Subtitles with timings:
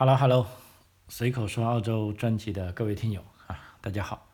[0.00, 0.46] Hello，Hello，
[1.08, 4.30] 随口说澳洲专辑的各位听友啊，大家好，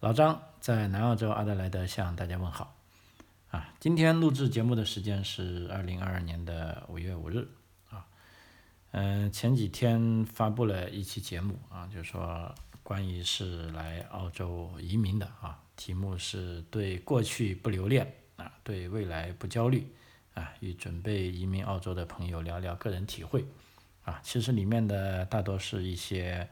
[0.00, 2.76] 老张在南澳洲阿德莱德向大家问好
[3.50, 3.72] 啊。
[3.80, 7.48] 今天录制节目的时间是二零二二年的五月五日
[7.88, 8.04] 啊。
[8.90, 19.90] 嗯，前几天发布了一期节目啊，就是说关于是来澳洲移民的啊，题目是对过去不留恋啊，对未来不焦虑
[20.34, 23.46] 啊，与准备移民澳洲的朋友聊聊个人体会。
[24.04, 26.46] 啊，其实里面的大多是一些，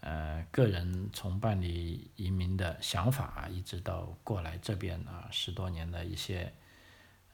[0.00, 6.52] 呃，个人从办理移民的想法，一直到过来这边啊十多年的一些，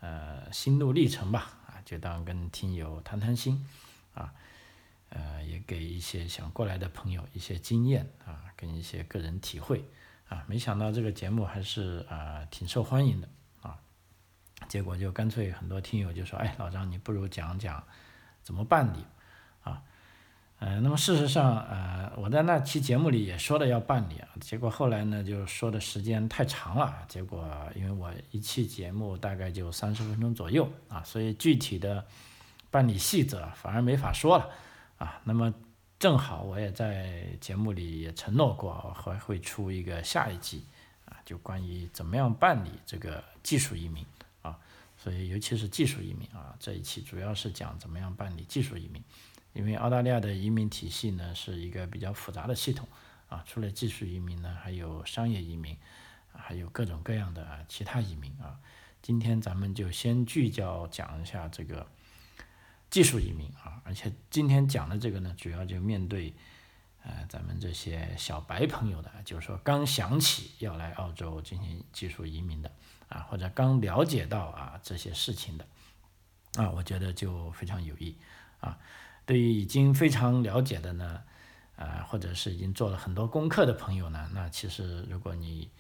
[0.01, 3.63] 呃，心路历程吧，啊，就当跟听友谈谈心，
[4.15, 4.33] 啊，
[5.11, 9.85] 呃，也给一些想过来的朋友一些经验啊，跟一些个人体会，
[10.29, 13.29] 啊，没想到这个节目还是啊挺受欢迎的，
[13.61, 13.79] 啊，
[14.67, 17.85] 结果就干脆很多听友就说，哎，老张你不如讲讲
[18.43, 19.05] 怎么办理。
[20.63, 32.07] 啊，呃，那么事实上，呃，我在那期节目里也说了要办理，结果后来呢，就说的时间太长了，结果因为我一期节目大概就三十分钟左右啊，所以具体的
[32.71, 34.49] 办理细则反而没法说了
[34.99, 35.21] 啊。
[35.25, 35.53] 那么
[35.99, 40.65] 正好我也在节目里也承诺过，还会出一个下一集
[41.07, 44.07] 啊，就关于怎么样办理这个技术移民
[44.43, 44.57] 啊，
[44.97, 49.03] 所以尤其是技术移民啊，这一期主要是讲怎么样办理技术移民。
[49.53, 52.89] 因为澳大利亚的移民体系呢是一个比较复杂的系统，
[53.29, 55.77] 啊，除了技术移民呢，还有商业移民，
[56.33, 58.59] 还有各种各样的其他移民啊。
[59.03, 61.87] 今天咱们就先聚焦讲一下这个
[62.89, 66.33] 技术移民啊，而且今天讲的这个呢，主要就面对
[67.03, 72.71] 呃咱们这些小白朋友的，就是说刚想起要来澳洲进行技术移民的
[73.09, 75.67] 啊，或者刚了解到啊这些事情的
[76.55, 78.17] 啊，我觉得就非常有益
[78.61, 78.79] 啊。
[79.33, 81.23] 对于已经非常了解的呢，
[81.77, 85.71] 啊，或者是已经做了很多功课的朋友呢，那其实如果你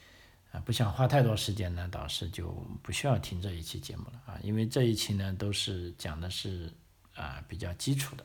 [0.52, 2.48] 啊不想花太多时间呢，导师就
[2.82, 6.72] 不需要听这一期节目了啊，因为这一期呢都是讲的是
[7.14, 8.24] 啊比较基础的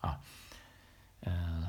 [0.00, 0.20] 啊，
[1.20, 1.66] 嗯，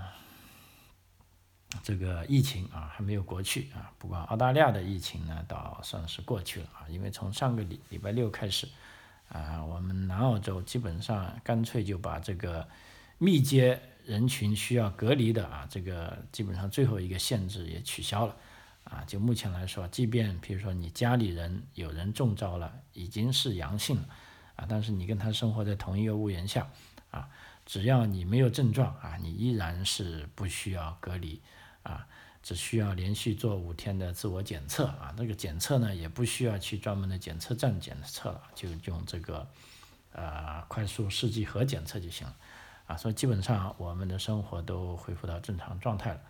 [1.81, 8.68] 这个疫情啊还没有过去啊，不过澳大利亚的疫情呢倒算是过去了啊，因为从上个礼礼拜六开始。
[9.29, 12.66] 啊，我们南澳洲基本上干脆就把这个
[13.17, 18.35] 密接人群需要隔离的啊，这个基本上最后一个限制也取消了。
[18.83, 24.09] 啊，就目前来说，即便比如说你家里人有人中招了，已经是阳性了，
[24.56, 26.69] 啊，但是你跟他生活在同一个屋檐下，
[27.11, 27.27] 啊，
[27.66, 31.41] 只要你没有症状啊，你依然是不需要隔离，
[31.83, 32.07] 啊。
[32.44, 39.45] 只需要连续做五天的自我检测啊，那个检测呢也不需要去专门的检测站检测了，就用这个
[40.13, 42.33] 呃快速试剂盒检测就行了
[42.88, 42.98] 啊。
[42.98, 46.22] 所以基本上我们的生活都恢复到正常状态了，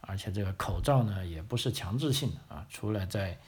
[0.00, 3.38] 而且这个口罩呢也不是强制性的啊，除了在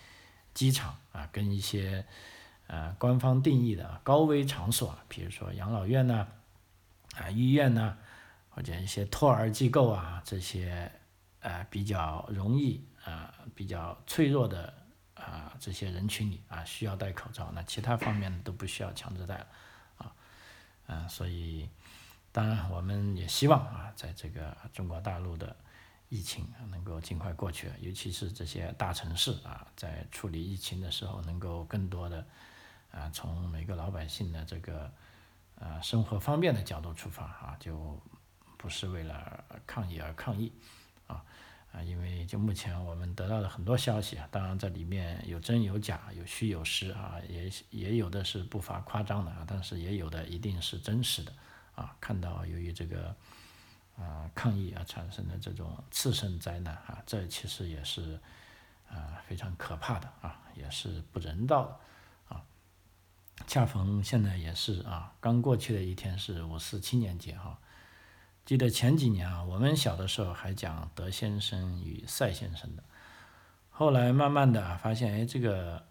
[0.55, 2.07] 机场啊跟一些
[2.69, 6.29] 呃官方定义的高危场所，比如说养老院呐
[7.17, 7.97] 啊医院呐
[8.51, 10.93] 或者一些托儿机构啊这些。
[11.41, 14.75] 呃，比较容易啊，比较脆弱的
[15.15, 17.49] 啊，这些人群里啊，需要戴口罩。
[17.55, 19.47] 那其他方面都不需要强制戴了，
[19.99, 20.13] 啊，
[20.89, 21.71] 嗯，所以
[22.39, 25.57] 当然我们也希望啊，在这个中国大陆的
[26.09, 32.25] 疫情能够尽快过去，尤其是这些大城市啊，在处理疫情的时候，能够更多的
[32.93, 34.89] 啊，从每个老百姓的这个
[35.59, 38.01] 啊生活方便的角度出发啊，就
[38.57, 40.53] 不是为了抗疫而抗疫。
[41.09, 41.25] 啊
[41.73, 51.33] 啊，因为就目前我们得到的很多消息啊，当然这里面有真有假，有虚有实啊，也也有的是不乏夸张的啊，但是也有的一定是真实的
[51.79, 51.97] 啊。
[52.01, 53.15] 看到由于这个
[53.97, 58.19] 啊抗议而产生的这种次生灾难啊，这其实也是
[58.91, 62.43] 啊非常可怕的啊，也是不人道的啊。
[63.47, 67.59] 恰逢现在也是啊，刚过去的一天是五四青年节哈。
[68.45, 72.83] 记得前几年啊，我们小的时候还讲德先生与赛先生的，
[73.69, 75.85] 后来慢慢的发现，哎，这个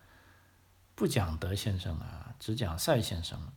[0.95, 3.53] 不讲德先生了，只讲赛先生了，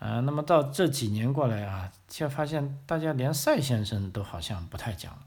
[0.00, 5.22] 啊，那么到这几年过来啊，却发现大家连赛先生都好像不太讲了，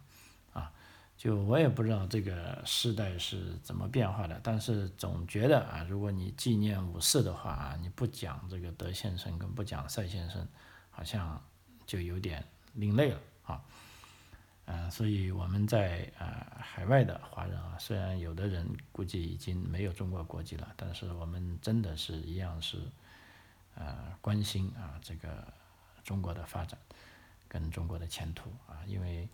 [0.51, 0.71] 啊，
[1.17, 10.45] 就我也不知道这个时代是怎么变化的，但是总觉得啊，如果你纪念五四的话啊，你不讲这个德先生跟不讲赛先生，
[10.91, 11.41] 好像
[11.85, 12.43] 就有点。
[12.75, 13.61] 另类了啊，
[14.65, 22.79] 呃，所以我们在呃海外的华人啊，虽然有的人估计已经没有中国国籍了，但是我们真的是一样是
[23.75, 25.51] 呃关心啊这个
[26.03, 26.79] 中国的发展，
[27.47, 29.27] 跟中国的前途啊，因为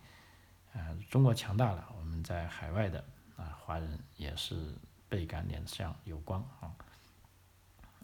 [0.72, 3.04] 啊中国强大了，我们在海外的
[3.36, 4.74] 啊华人也是
[5.08, 6.74] 倍感脸上有光啊，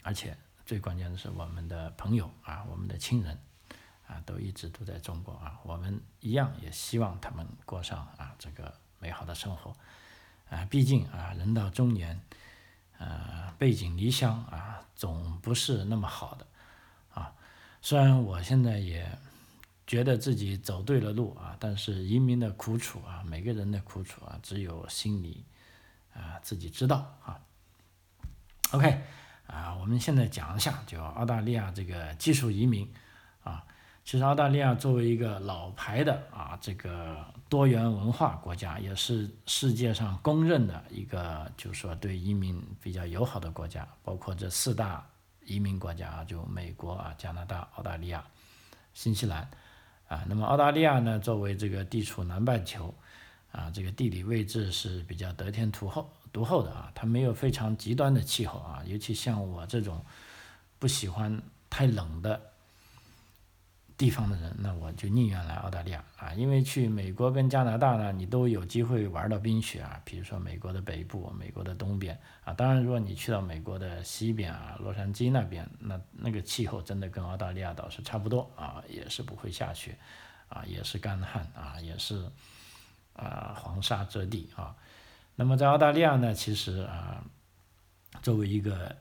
[0.02, 3.38] 而且最关键的是我们的朋友啊，我们的亲人
[4.06, 9.76] 啊都一直都在中国啊，我们一样也希望他们过上啊这个美好的生活
[10.50, 12.20] 啊，毕竟啊人到中年。
[12.98, 16.46] 呃，背井离乡啊，总不是那么好的
[17.12, 17.32] 啊。
[17.82, 19.18] 虽然我现在也
[19.86, 25.44] 觉得自己走对了路啊，但是移民的苦楚啊，每个人的苦楚啊，只有心里
[26.14, 27.40] 啊自己知道啊。
[28.72, 29.02] OK，
[29.46, 32.92] 啊，我们现在讲一下，就澳大利亚这个技术移民
[33.42, 33.64] 啊。
[34.06, 37.16] 其实澳大利亚作为一个老牌的啊这个
[37.48, 43.84] 多元文化国家，也是世界上公认的一个，就是说对移民比较友好的国家。
[44.04, 45.04] 包括这四大
[45.44, 48.24] 移民国家啊，就美国啊、加拿大、澳大利亚、
[48.94, 49.50] 新西兰
[50.06, 50.24] 啊。
[50.28, 52.94] 那么澳大利亚呢，作为这个地处南半球
[53.50, 60.00] 啊，这个地理位置是比较得天独厚独厚的啊，它没有非常极端的气候啊，尤其像我这种
[60.78, 62.40] 不喜欢太冷的。
[63.98, 72.52] 地方的人，那我就宁愿来澳大利亚啊，因为去美国跟加拿大呢，你都有机会玩到冰雪啊，比如说美国的北部、美国的东边啊。
[72.52, 79.96] 当然，如果你去到美国的西边啊，洛杉矶那边，那那个气候真的跟澳大利亚倒是差不多啊，也是不会下雪
[80.48, 82.30] 啊，也是干旱啊，也是
[83.14, 84.76] 啊黄沙遮地啊。
[85.36, 87.24] 那么在澳大利亚呢，其实啊，
[88.20, 88.94] 作为一个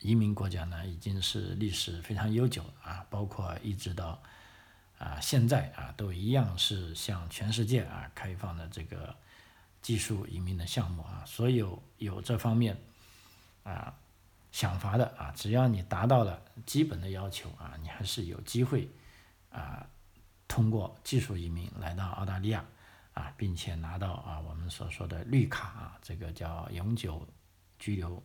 [0.00, 4.20] 移民国家呢，已经是历史非常悠久啊，包括一直到。
[5.00, 9.16] 啊，现在啊都一样是向全世界啊开放的这个
[9.80, 12.76] 技术移民的项目啊，所有有这方面
[13.62, 13.94] 啊
[14.52, 18.90] 想法的啊，只要你达到了基本的要求啊，你还是有机会
[19.50, 19.88] 啊
[20.46, 22.62] 通过技术移民来到澳大利亚
[23.14, 27.26] 啊，并且拿到啊我们所说的绿卡啊，这个叫永久
[27.78, 28.22] 居留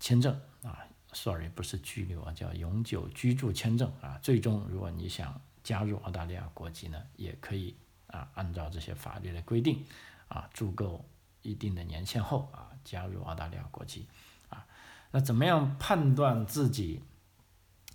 [0.00, 5.40] 签证啊，sorry 不是居留啊，叫永久居住签证啊，最终如果你想。
[5.62, 7.76] 加入澳大利亚国籍呢，也可以
[8.08, 9.84] 啊，按照这些法律的规定
[10.28, 11.04] 啊，住够
[11.42, 14.06] 一定的年限后啊，加入澳大利亚国籍
[14.48, 14.66] 啊。
[15.10, 17.00] 那怎么样判断自己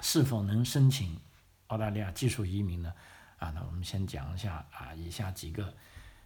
[0.01, 1.19] 是否能申请
[1.67, 2.93] 澳大利亚技术移民呢？
[3.37, 5.73] 啊，那我们先讲一下啊，以下几个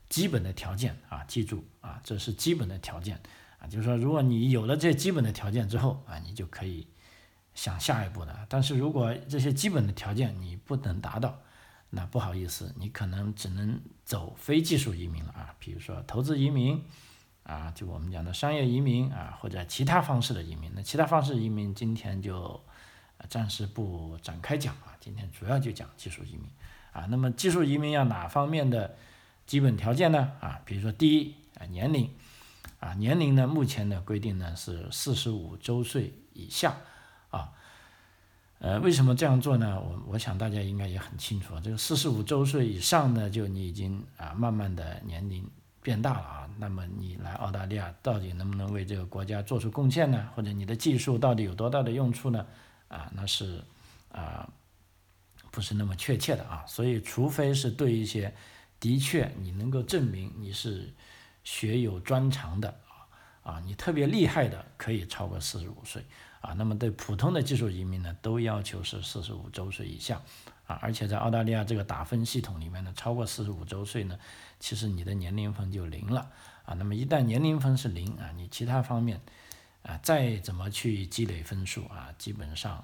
[0.10, 3.20] 基本的条件啊，记住啊，这是基本的条件
[3.60, 6.88] 啊，就是说，如果你有了这基本的条件之后啊，你就可以。
[7.54, 11.38] 想下一步的，但是如果这些基本的条件你不能达到，
[11.90, 16.82] 那不好意思，你可能只能走非技术移民了啊，比如说投资移民
[17.44, 20.72] 啊，就我们讲的商业移民啊，或者其他方式的移民。
[20.74, 22.64] 那其他方式移民今天就
[23.28, 26.50] 暂时不展开讲啊，今天主要就讲技术移民
[26.94, 27.06] 啊。
[27.10, 28.96] 那么技术移民要哪方面的
[29.46, 30.32] 基本条件呢？
[30.40, 32.10] 啊，比如说第一啊年龄
[32.80, 36.78] 啊年龄呢，目前的规定呢是四十五周岁以下。
[38.64, 39.82] 呃，为什么这样做呢？
[39.82, 45.50] 我我想大家应该也很清楚啊，这个四十五周岁以上呢，就你已经啊慢慢的年龄
[45.82, 50.30] 变大了啊，那么你来澳大利亚到底能不能为这个国家做出贡献呢？
[50.36, 52.46] 或者你的技术到底有多大的用处呢？
[52.88, 53.64] 啊，那是
[54.12, 54.48] 啊
[55.50, 58.32] 不是那么确切的啊，所以除非是对一些
[58.80, 60.94] 的确你能够证明你是
[61.44, 62.70] 学有专长的
[63.44, 66.06] 啊啊，你特别厉害的，可以超过四十五岁。
[66.42, 70.20] 啊，那么对普通的技术移民呢，都要求是四十五周岁以下，
[70.66, 74.18] 啊，而且在澳大利亚这个打分系统里面呢，超过四十五周岁呢，
[74.60, 76.32] 其实你的年龄分就零了，
[76.66, 79.22] 啊，那么一旦年龄分是零啊，你其他方面，
[79.84, 82.84] 啊，再怎么去积累分数啊，基本上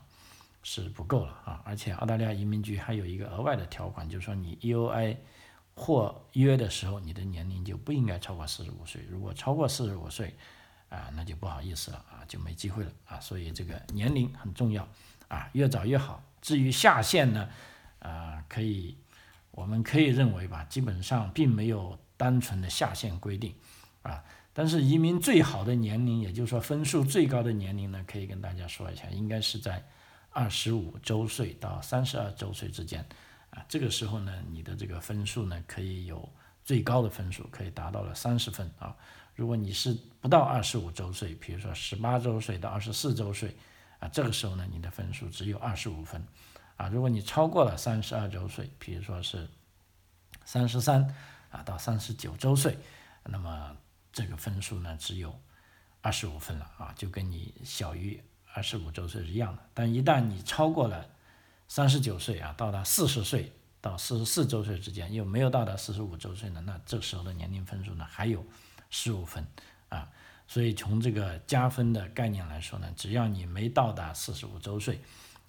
[0.61, 5.17] 是不够了啊，而且澳大利亚移民局还有一个额外的条款，就是说你 EOI
[5.73, 10.35] 获约的时候，你的年龄就不应该超过四十五岁，如果超过四十五岁。
[10.89, 14.87] 啊，那就不好意思了啊，就没机会了啊，所以这个年龄很重要
[15.27, 16.23] 啊，越早越好。
[16.41, 17.49] 至于下限呢，
[17.99, 18.95] 啊，可以，
[19.51, 23.53] 我们可以认为吧，基本上并没有单纯的下限规定
[24.03, 24.23] 啊。
[24.53, 29.85] 但是移民最好的年龄，也就是说分数最高的年龄呢，可以跟大家说一下，应该是在
[30.31, 33.05] 二十五周岁到三十二周岁之间
[33.49, 33.63] 啊。
[33.67, 36.27] 这个时候呢，你的这个分数呢，可以有
[36.63, 38.95] 最高的分数，可以达到了三十分啊。
[39.37, 43.55] 如果你是不到二十五周岁，比如说十八周岁到二十四周岁，
[43.99, 46.25] 啊，这个时候呢，你的分数只有二十五分，
[46.75, 49.47] 啊，如果你超过了三十二周岁，比如说是
[50.43, 51.15] 三十三
[51.51, 52.75] 啊到三十九周岁，
[53.25, 53.77] 那么
[54.11, 55.39] 这个分数呢只有
[56.01, 58.19] 二十五分了，啊，就跟你小于
[58.53, 59.61] 二十五周岁是一样的。
[59.75, 61.07] 但一旦你超过了
[61.67, 63.53] 三十九岁啊，到达四十岁。
[63.79, 68.43] 到四十四周岁之间，又没有到达四十五周岁呢，那这时候的年龄分数呢还有
[68.89, 69.45] 十五分
[69.89, 70.09] 啊。
[70.49, 75.01] 所以从这个加分的概念来说呢，只要你没到达四十五周岁，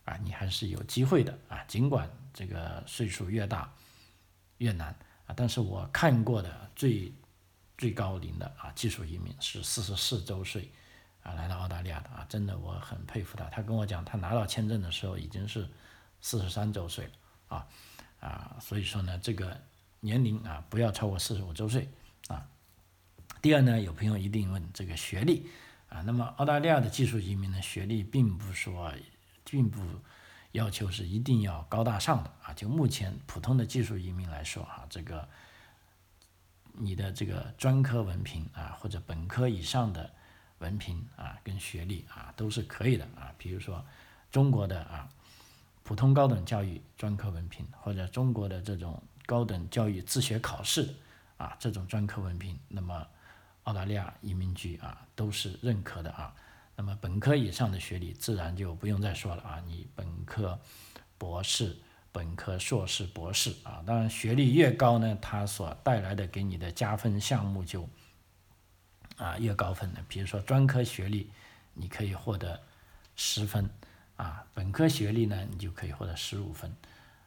[0.04, 1.62] 啊，你还是有机会的啊。
[1.68, 3.73] 尽管这个岁数越大
[4.57, 4.88] 越难
[5.26, 7.12] 啊，但是我看过的最
[7.76, 10.68] 最高龄的啊技术移民是四十四周岁
[11.23, 13.45] 啊来到澳大利亚的啊，真的我很佩服他。
[13.50, 15.68] 他跟我讲，他拿到签证的时候已经是
[16.21, 17.12] 四十三周岁了
[17.57, 17.66] 啊
[18.18, 19.57] 啊，所以说呢，这个
[20.00, 21.88] 年龄啊不要超过四十五周岁。
[23.40, 25.47] 第二呢，有朋友一定问这个学历
[25.88, 28.92] 啊，那么澳大利亚的技术移民的学历并不说，
[29.45, 29.80] 并不
[30.52, 35.28] 要求是一定要高大上的啊，就目前普通的技术移民来说哈，这个
[36.73, 40.11] 你的这个专科文凭啊或者本科以上的
[40.59, 43.85] 文凭啊跟学历啊都是可以的啊，比如说
[44.33, 45.09] 中国的啊
[45.85, 50.92] 普通高等教育专科文凭或者中国的这种高等教育自学考试
[51.37, 53.07] 啊这种专科文凭，那么。
[53.69, 56.35] 澳大利亚移民局啊都是认可的啊，
[56.75, 60.59] 那么本科以上的学历自然就不用再说了啊，你本科、
[61.19, 61.77] 博士、
[62.11, 67.87] 本科、硕士、博士啊，当然学历越高呢，它所带来的给你的加分项目就
[69.19, 70.03] 啊越高分的。
[70.09, 71.31] 比如说专科学历，
[71.75, 72.59] 你可以获得
[73.17, 73.69] 十分
[74.17, 76.75] 啊，本科学历呢，你就可以获得十五分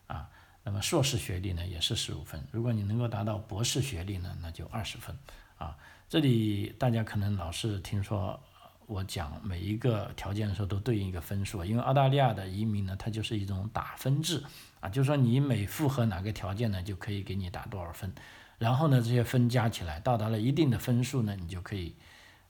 [0.08, 0.28] 啊，
[0.64, 5.16] 那么硕士学历呢也是十五分，如果你能够达到博士学历呢，那就二十分
[5.60, 5.78] 啊。
[6.12, 8.38] 这里大家可能老是听说
[8.86, 14.44] 我讲每一个条件的时候都对应一个分数，因为澳大利亚的移民呢，它就是一种打分制
[14.82, 18.14] 啊，就是说你每符合哪个条件呢，就可以给你打多少分，
[18.58, 21.96] 然后呢，这些分加起来到达了一定的分数呢，你就可以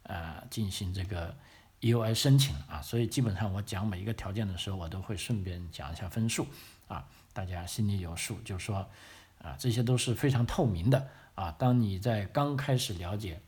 [0.02, 1.36] 呃进行这个
[1.82, 6.48] EUI 申请啊，所以基本上我讲每一个条件的时候，我都会顺便讲一下分数
[6.88, 8.90] 啊，大家心里有数，就是说
[9.38, 13.40] 啊，这些都是非常透明的啊，当你在刚开始了解。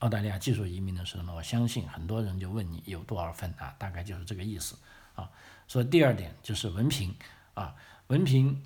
[0.00, 4.76] 澳大利亚技术移民的时候呢，我相信很多人就问你有多少分啊，大概就是这个意思
[5.14, 5.28] 啊。
[5.66, 7.14] 所以第二点就是文凭
[7.54, 7.74] 啊，
[8.06, 8.62] 文凭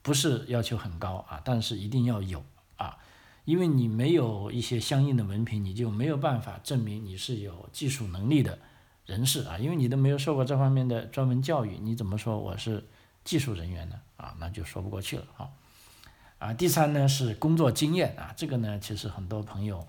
[0.00, 2.42] 不是要求很高啊，但是一定要有
[2.76, 2.98] 啊，
[3.44, 8.58] 因为你没有一些相应的文凭，你就没有办法证明你是有技术能力的
[9.04, 12.86] 人士啊，因为你都没有受过这方面的专门教育，你怎么说我是
[13.22, 14.00] 技术人员呢？
[14.16, 15.50] 啊，那就说不过去了啊。
[16.38, 19.86] 啊，第三呢是工作经验啊，这个呢其实很多朋友。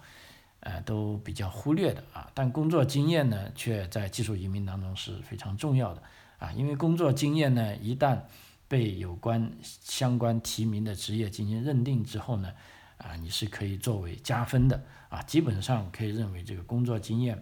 [0.61, 6.03] 呃，都比较忽略的啊，但工作经验呢，却在技术移民当中是非常重要的
[6.37, 8.19] 啊，因为工作经验呢，一旦
[8.67, 12.53] 被有关相关提名的职业进行认定之后呢，
[12.97, 17.41] 啊，你是可以作为加分的啊，基本上可以认为这个工作经验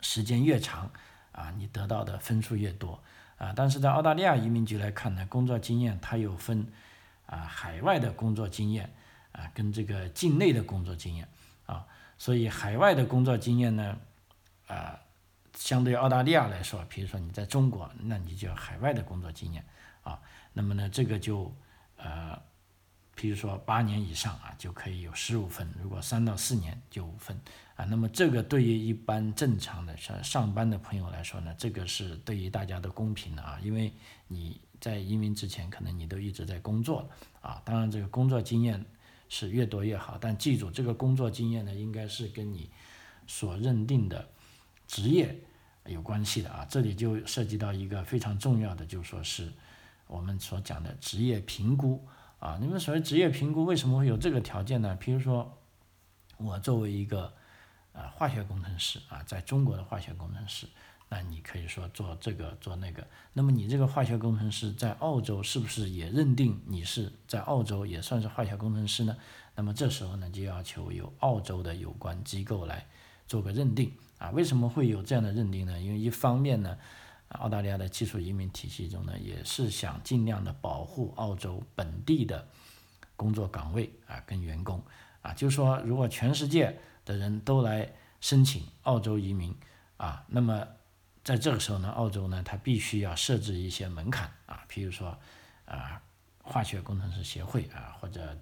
[0.00, 0.90] 时间越长
[1.32, 3.02] 啊，你得到的分数越多
[3.38, 6.66] 啊，但是在澳大利亚移民局来看呢，工作经验它有分
[7.24, 8.92] 啊，海外的工作经验
[9.32, 11.26] 啊，跟这个境内的工作经验。
[12.18, 13.96] 所以海外的工作经验呢，
[14.66, 14.98] 啊，
[15.54, 19.64] 相对澳大利亚来说，比如说你在中国，那你就海外的工作经验
[20.02, 20.20] 啊，
[20.52, 21.54] 那么呢，这个就
[21.96, 22.36] 呃，
[23.14, 27.40] 比如说八年以上啊，就可以有十五分；如果三到四年就五分
[27.76, 27.84] 啊。
[27.84, 33.92] 那么这个对于一般正常的上上班的朋友来说呢，这个是对于大家的公平的啊，因为
[34.26, 37.08] 你在移民之前可能你都一直在工作
[37.40, 38.84] 啊，当然这个工作经验。
[39.28, 42.70] 是越多越好，但记住，这个工作经验呢，应该是跟你
[43.26, 44.28] 所认定的
[44.86, 45.38] 职业
[45.84, 46.66] 有关系的啊。
[46.68, 49.52] 这里就涉及到一个非常重要的，就说是
[50.06, 52.06] 我们所讲的职业评估
[52.38, 52.58] 啊。
[52.60, 54.96] 你们所谓职业评估，为什么会有这个条件呢？
[55.00, 55.58] 比如说，
[56.38, 57.32] 我作为一个
[57.92, 60.66] 啊化学工程师啊，在中国的化学工程师。
[61.08, 69.16] 那你可以说做这个做那个，那么你这个化学工程师在澳洲是不是也认定你是在澳洲也算是化学工程师呢？
[69.54, 72.86] 那么这时候呢，就要求由澳洲的有关机构来
[73.26, 74.30] 做个认定啊。
[74.30, 75.80] 为什么会有这样的认定呢？
[75.80, 76.76] 因为一方面呢，
[77.30, 82.46] 澳大利亚的技术移民体系中呢，也是想尽量的保护澳洲本地的
[83.16, 84.80] 工作岗位啊跟员工
[85.22, 89.52] 啊，就是说如果全世界的人都来申请澳洲移民
[89.96, 90.68] 啊，那么
[91.28, 95.14] 在这个时候呢，澳洲呢，它必须要设置一些门槛啊，譬如说，
[95.66, 96.00] 啊，
[96.40, 98.34] 化学工程师协会啊，或者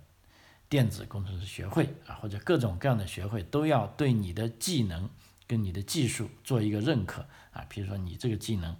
[0.68, 5.10] 电子工程师学会啊，或者各种各样的学会都要对你的技能
[5.48, 7.66] 跟你的技术做一个认可啊。
[7.68, 8.76] 譬如说，你这个技能，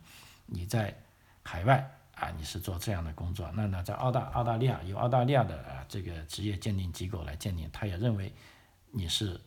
[0.46, 0.96] 你在
[1.42, 8.32] 海外啊，你是做这样的工作，那呢，在澳大澳大利亚由澳大利亚的啊这个职业鉴定机构来鉴定，他也认为
[8.92, 9.40] 你是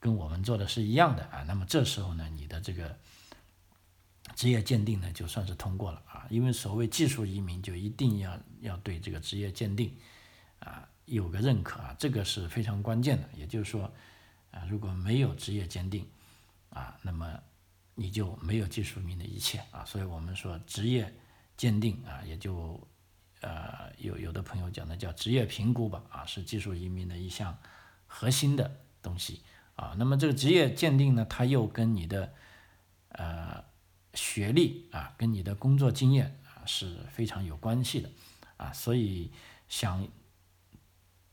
[0.00, 1.44] 跟我们做的是一样的啊。
[1.46, 2.98] 那么这时候呢，你的这个
[4.36, 9.94] 职业鉴定呢就算是通过了啊，因为所谓技术移民就一定要要对这个职业鉴定
[10.60, 13.28] 啊有个认可啊，这个是非常关键的。
[13.34, 13.92] 也就是说
[14.50, 16.06] 啊，如果没有职业鉴定
[16.70, 17.38] 啊，那么
[17.94, 19.84] 你就没有技术移民的一切啊。
[19.84, 21.12] 所以我们说职业
[21.56, 22.80] 鉴定啊，也就
[23.40, 27.58] 呃有有的朋友讲的叫职业评估吧啊，是技术移民的一项
[28.06, 29.42] 核心的东西
[29.74, 29.94] 啊。
[29.98, 32.32] 那么这个职业鉴定呢，它又跟你的
[33.08, 33.69] 呃。
[34.14, 38.10] 学历啊，跟你的工作经验啊是非常有关系的
[38.56, 39.30] 啊，所以
[39.68, 40.06] 想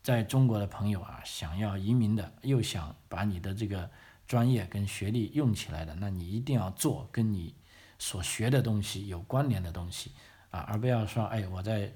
[0.03, 3.89] 在中国的朋友啊，想要移民的，又想把你的这个
[4.27, 7.55] 专业跟学历用起来的，那你一定要做跟你
[7.97, 10.11] 所学的东西有关联的东西
[10.51, 11.91] 啊，而不要说，哎，我在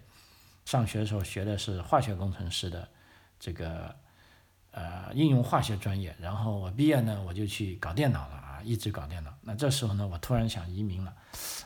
[0.66, 2.90] 上学的时候学的是化学工程师的
[3.40, 3.96] 这个
[4.72, 8.41] 呃应用化学专业，然后我毕业呢，我就去搞电脑了。
[8.64, 11.14] 一直搞电脑，那这时候呢，我突然想移民了，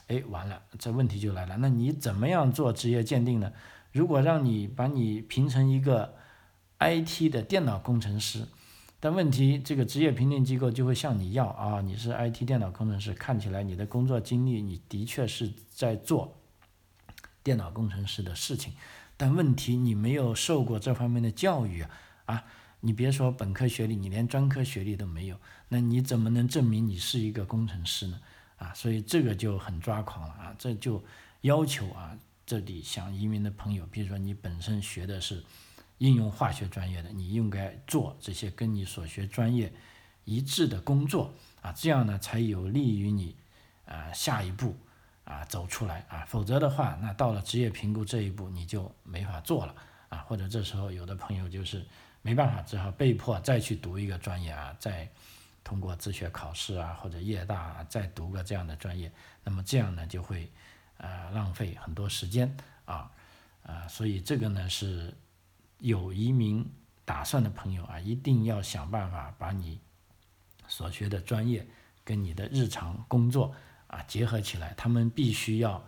[0.08, 1.58] 哎，完了，这问题就来了。
[1.58, 3.52] 那你怎么样做职业鉴定呢？
[3.92, 6.16] 如果让你把你评成一个
[6.80, 8.46] IT 的电脑工程师，
[9.00, 16.38] 但问题这个职业评定机构就会向你要啊，你是 IT 电脑工程师，看起来你的工作经历你的确是在做
[17.44, 18.74] 电脑工程师的事情，
[19.16, 21.86] 但问题你没有受过这方面的教育
[22.26, 22.44] 啊。
[22.86, 25.36] 你别说本科学历，你连专科学历都没有，
[25.70, 28.22] 那你怎么能证明你是一个工程师呢？
[28.58, 30.56] 啊，所以这个就很抓狂了啊！
[30.60, 31.04] 这就
[31.42, 32.16] 要求啊，
[32.46, 35.44] 这里想移民的朋友，比如说你本身学的是
[35.98, 39.74] 应用化学专业的，你应该做这些跟你所学专业
[40.24, 43.36] 一致的工作啊，这样呢才有利于你
[43.88, 44.78] 啊下一步
[45.24, 49.76] 啊走出来啊，否则的话，那到了职业评估这一步你就没法做了
[50.10, 51.84] 啊，或者这时候有的朋友就是。
[52.26, 55.08] 没办法，只好被迫再去读一个专业啊，再
[55.64, 59.12] 通过自学考试啊，或者业大啊再读个这样的专业，
[59.44, 60.52] 那么这样呢就会
[60.98, 63.12] 呃浪费很多时间啊
[63.62, 65.14] 啊，所以这个呢是
[65.78, 66.68] 有移民
[67.06, 69.80] 打算的朋友啊，一定要想办法把你
[70.68, 71.68] 所学的专业
[72.04, 73.54] 跟你的日常工作
[73.86, 75.86] 啊结合起来，他们必须要。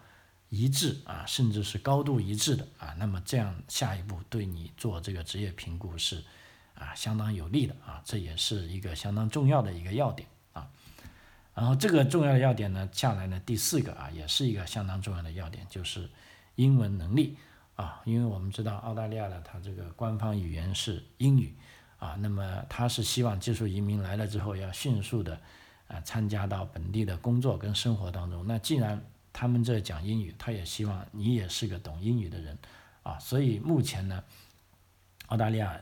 [0.50, 6.24] 一致啊，甚至是高度一致的啊，那么这样下一步对你做这个职业评估是
[6.74, 10.70] 啊相当有利的啊，这也是一个相当重要的一个要点啊。
[11.54, 16.10] 然后这个重要的要点呢，下来呢第四个啊，也是一个相当重要的要点，就是
[16.56, 17.36] 英文能力
[17.76, 21.54] 啊，因为我们知道澳大利亚呢它这个官方语言是英语
[22.00, 25.38] 啊，那么他是希望技术移民来了之后要迅速的
[25.88, 28.46] 啊参加到本地的工作跟生活当中。
[28.48, 29.04] 那既然
[29.40, 32.58] 他们这讲英语，他也希望你也是个懂英语的人，
[33.04, 34.24] 啊，所以目前呢，
[35.28, 35.80] 澳大利亚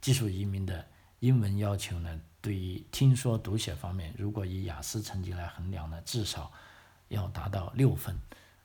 [0.00, 0.84] 技术移民的
[1.20, 6.50] 英文要求呢，对于听说读写方面，如果以雅思成绩来衡量呢，至少
[7.06, 8.18] 要达到六分，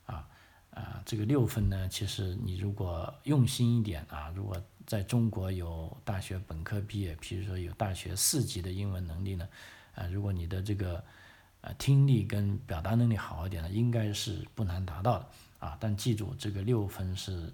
[0.08, 0.28] 啊
[0.72, 9.48] 啊，这个六分呢，其实你如果用心一点啊，如果在中国有大学本科毕业，比如说有大学四级的英文能力呢，
[9.94, 11.04] 啊，如果你的这个。
[11.64, 15.78] 啊，听力跟表达能力好一点的，应该是不难达到的啊。
[15.80, 17.54] 但记住，这个六分是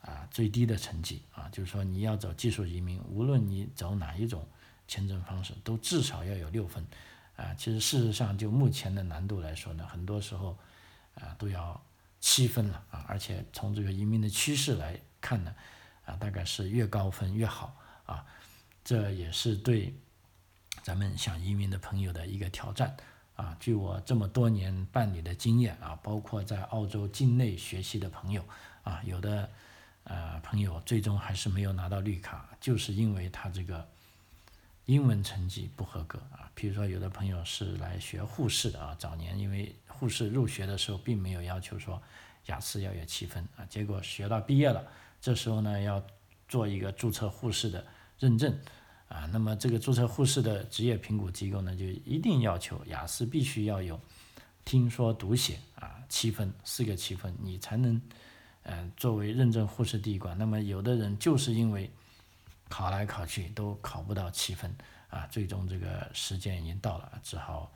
[0.00, 4.48] 啊最低的成绩啊，就是说你要走技术移民，无论你走哪一种
[4.88, 6.82] 签证方式，都至少要有六分
[7.36, 7.52] 啊。
[7.52, 10.56] 其实事实上，就目前的难度来说呢，很多时候
[11.16, 11.78] 啊都要
[12.20, 13.04] 七分了啊。
[13.06, 15.54] 而且从这个移民的趋势来看呢，
[16.06, 17.76] 啊大概是越高分越好
[18.06, 18.24] 啊。
[18.82, 19.94] 这也是对
[20.82, 22.96] 咱们想移民的朋友的一个挑战。
[23.36, 28.44] 啊，据我这么多年办理的经验啊，包括在澳洲境内学习的朋友
[28.84, 29.50] 啊，有的
[30.04, 33.84] 呃朋友最终还是没有拿到绿卡，就是因为他这个
[34.86, 36.48] 英文成绩不合格啊。
[36.54, 42.00] 比如说，有的朋友是来学护士的啊，早年因为护士入学的时候并没有要求说
[42.46, 44.86] 雅思要有七分啊，结果学到毕业了，
[45.20, 46.00] 这时候呢要
[46.46, 47.84] 做一个注册护士的
[48.20, 48.56] 认证。
[49.08, 54.00] 啊，那么这个注册护士的职业评估机构呢，就一定要求雅思必须要有
[54.64, 58.00] 听说读写啊七分，四个七分，你才能
[58.62, 60.36] 嗯作为认证护士第一关。
[60.36, 61.88] 那么有的人就是因为
[62.68, 64.74] 考来考去都考不到七分
[65.10, 67.70] 啊，最终这个时间已经到了，只好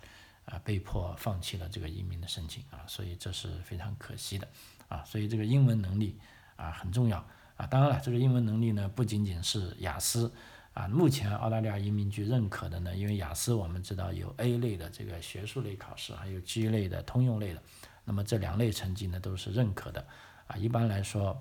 [0.47, 4.49] 啊被迫放弃了这个移民的申请啊，所以这是非常可惜的
[4.89, 5.05] 啊。
[5.05, 6.19] 所以这个英文能力
[6.57, 7.25] 啊很重要
[7.57, 7.67] 啊。
[7.67, 10.33] 当然了，这个英文能力呢不仅仅是雅思。
[10.75, 17.63] 啊，目前澳大利亚移民局认可的呢，因为雅思我们知道有 A 类的这个学术类考试，还有 G 类的通用类的，
[18.05, 20.07] 那么这两类成绩呢都是认可的。
[20.47, 21.37] 啊，一般来说，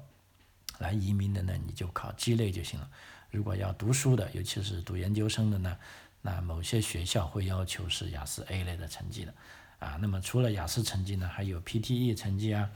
[0.80, 2.90] 来移民的呢你就考 G 类就行了。
[3.30, 5.78] 如果要读书的，尤其是读研究生的呢，
[6.22, 9.34] 那某些学校会要求是雅思 A 类的成绩的。
[9.80, 12.70] 啊，那么除了雅思成绩呢，还有 PTE 成绩啊，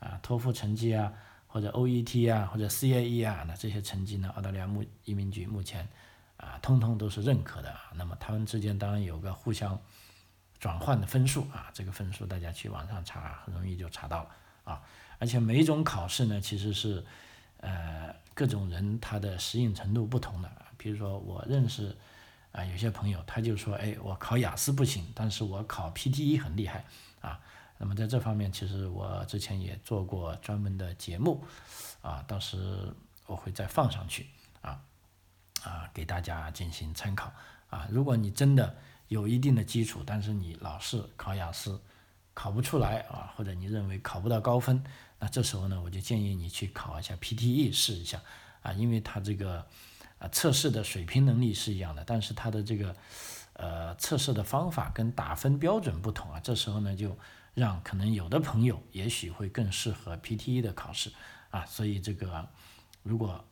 [0.00, 1.12] 啊，托福成绩啊，
[1.56, 5.88] 或者 OET 啊，或者 CAE 啊，那这些成绩呢，澳大利亚目移民局目前
[6.36, 7.74] 啊，通通都是认可的。
[7.94, 9.80] 那么他们之间当然有个互相
[10.58, 14.30] 转换的分数啊，这个分数大家去网上查，很容易就查到了
[14.64, 14.82] 啊。
[15.18, 17.02] 而且每种考试呢，其实是
[17.60, 20.52] 呃各种人他的适应程度不同的。
[20.76, 21.96] 比如说我认识。
[22.52, 26.86] 啊，有些朋友他就说，哎，我考雅思不行，但是我考 PTE 很厉害
[27.20, 27.38] 啊。
[27.78, 31.44] 那么在这方面，其实我之前也做过专门的节目，
[32.02, 32.92] 啊，到时
[33.26, 34.26] 我会再放上去
[34.62, 34.80] 啊，
[35.62, 37.32] 啊，给大家进行参考
[37.70, 37.86] 啊。
[37.90, 38.76] 如果你真的
[39.08, 41.80] 有一定的基础，但是你老是考雅思
[42.34, 44.82] 考不出来啊，或者你认为考不到高分，
[45.18, 48.20] 那这时候呢，我就建议你去考一下 PTE 试一下
[48.62, 49.66] 啊，因为它这个。
[50.18, 52.96] 啊，测试的水平能力是一样的，但是它的这个
[53.52, 56.40] 呃测试的方法跟打分标准不同啊。
[56.40, 57.14] 这时候呢，就
[57.56, 61.10] 让可能有的朋友也许会更适合 PTE 的考试
[61.50, 61.64] 啊。
[61.64, 62.46] 所以这个
[63.02, 63.42] 如果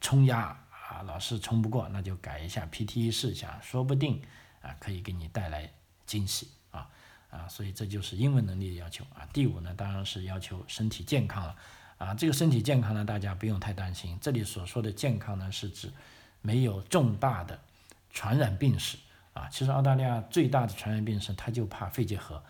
[0.00, 0.40] 冲压
[0.88, 4.20] 啊老是冲不过，那就改一下 PTE 试一下，说不定
[4.60, 5.72] 啊可以给你带来
[6.04, 6.90] 惊喜啊
[7.30, 7.46] 啊。
[7.46, 9.24] 所以这就是英文能力的要求啊。
[9.32, 11.56] 第五呢，当然是要求身体健康了。
[11.96, 14.18] 啊，这个身体健康呢，大家不用太担心。
[14.20, 15.92] 这里所说的健康呢，是指
[16.42, 17.58] 没有重大的
[18.10, 18.98] 传染病史
[19.32, 19.48] 啊。
[19.48, 22.42] 其实澳大利亚最大的传染病史，它就怕肺结核，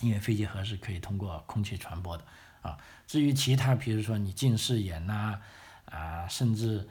[0.00, 2.24] 因为肺结核是可以通过空气传播的
[2.62, 2.78] 啊。
[3.06, 5.40] 至于其他，比如说你近视眼呐，
[5.84, 6.88] 啊，甚至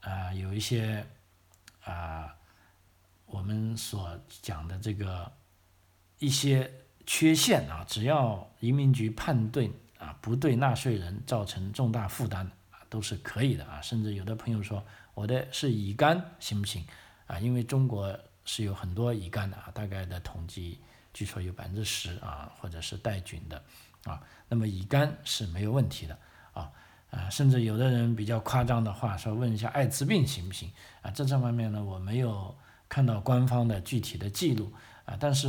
[0.00, 1.06] 啊有一些
[1.84, 2.34] 啊
[3.26, 5.32] 我们所讲的这个
[6.18, 6.70] 一些
[7.06, 9.70] 缺陷啊，只要移民局判断。
[10.02, 13.80] 啊，不对纳税人造成重大负担啊，都是可以的啊。
[13.80, 16.84] 甚至有的朋友说，我的是乙肝行不行
[17.28, 17.38] 啊？
[17.38, 20.80] 因为中国是有很多乙肝的啊，大概的统计
[21.12, 23.62] 据说有百分之十啊，或者是带菌的
[24.04, 24.22] 啊。
[24.48, 26.18] 那么乙肝是没有问题的
[26.52, 26.70] 啊
[27.10, 27.30] 啊。
[27.30, 30.70] 甚至有的人比较夸张的话说，问一下艾滋病行不行
[31.02, 31.10] 啊？
[31.10, 32.56] 这这方面呢，我没有
[32.88, 34.72] 看到官方的具体的记录
[35.04, 35.48] 啊，但是。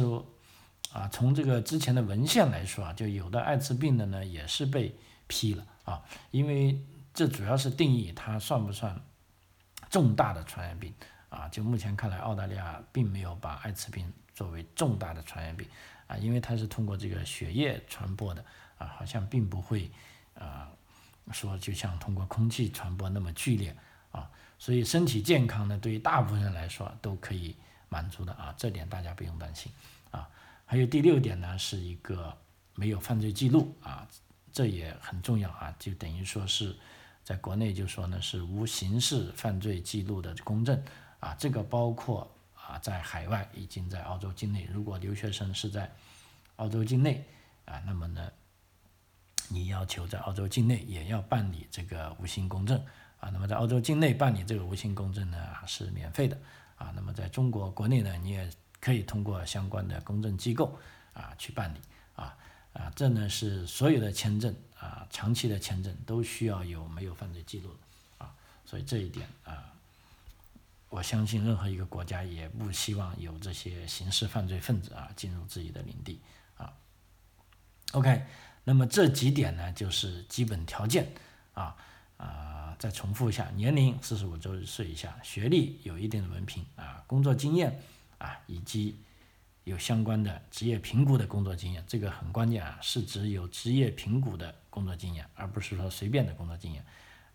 [0.92, 4.96] 啊，从这个之前的文献来说啊，就有的艾滋病的呢也是被
[5.26, 6.80] 批了啊，因为
[7.16, 9.02] 这主要是定义它算不算
[9.90, 10.94] 重大的传染病
[11.30, 11.50] 啊。
[11.50, 15.68] 就目前看来，澳大利亚并没有把艾滋病作为重大的传染病
[16.08, 18.44] 啊，因为它是通过这个血液传播的
[18.78, 19.90] 啊，好像并不会
[20.36, 20.72] 啊
[21.32, 23.76] 说就像通过空气传播那么剧烈
[24.12, 27.56] 啊，所以身体健康呢，对于大部分人来说都可以
[27.90, 29.72] 满足的啊，这点大家不用担心
[30.12, 30.28] 啊。
[30.66, 32.36] 还有第六点呢，是一个
[32.76, 34.08] 没有犯罪记录啊，
[34.52, 36.76] 这也很重要啊，就等于说是
[37.24, 40.84] 在国内就说呢是无刑事犯罪记录的公证
[41.20, 42.30] 啊，这个包括
[42.68, 45.92] 啊在海外已经在澳洲境内，如果留学生是在
[46.56, 47.24] 澳洲境内
[47.66, 48.32] 啊，那么呢
[49.50, 52.84] 你要求在澳洲境内也要办理这个无薪公证
[53.20, 56.38] 啊，那么在澳洲境内办理这个无薪公证呢是免费的
[56.76, 58.50] 啊，那么在中国国内呢你也。
[58.84, 60.78] 可以通过相关的公证机构
[61.14, 61.80] 啊去办理
[62.18, 62.36] 啊
[62.74, 67.74] 啊，这呢是所有的签证啊，长期的签证都需要有没有犯罪记录
[68.18, 69.73] 啊，所以这一点啊，
[70.94, 76.22] 我相信任何一个国家也不希望有这些刑事犯罪分子啊进入自己的领地
[76.56, 76.72] 啊。
[77.94, 78.22] OK，
[78.64, 81.12] 那么这几点呢就是基本条件
[81.56, 81.76] 啊
[82.18, 87.82] 啊，再重复一下：年龄四十五周岁以下，学历有一定的文凭啊，工作经验。
[88.20, 88.96] 啊，以及
[89.66, 96.86] 有相关的职业评估的工作经验，这个很关键啊，是指有职业评估的工作经验，而不是说随便的工作经验。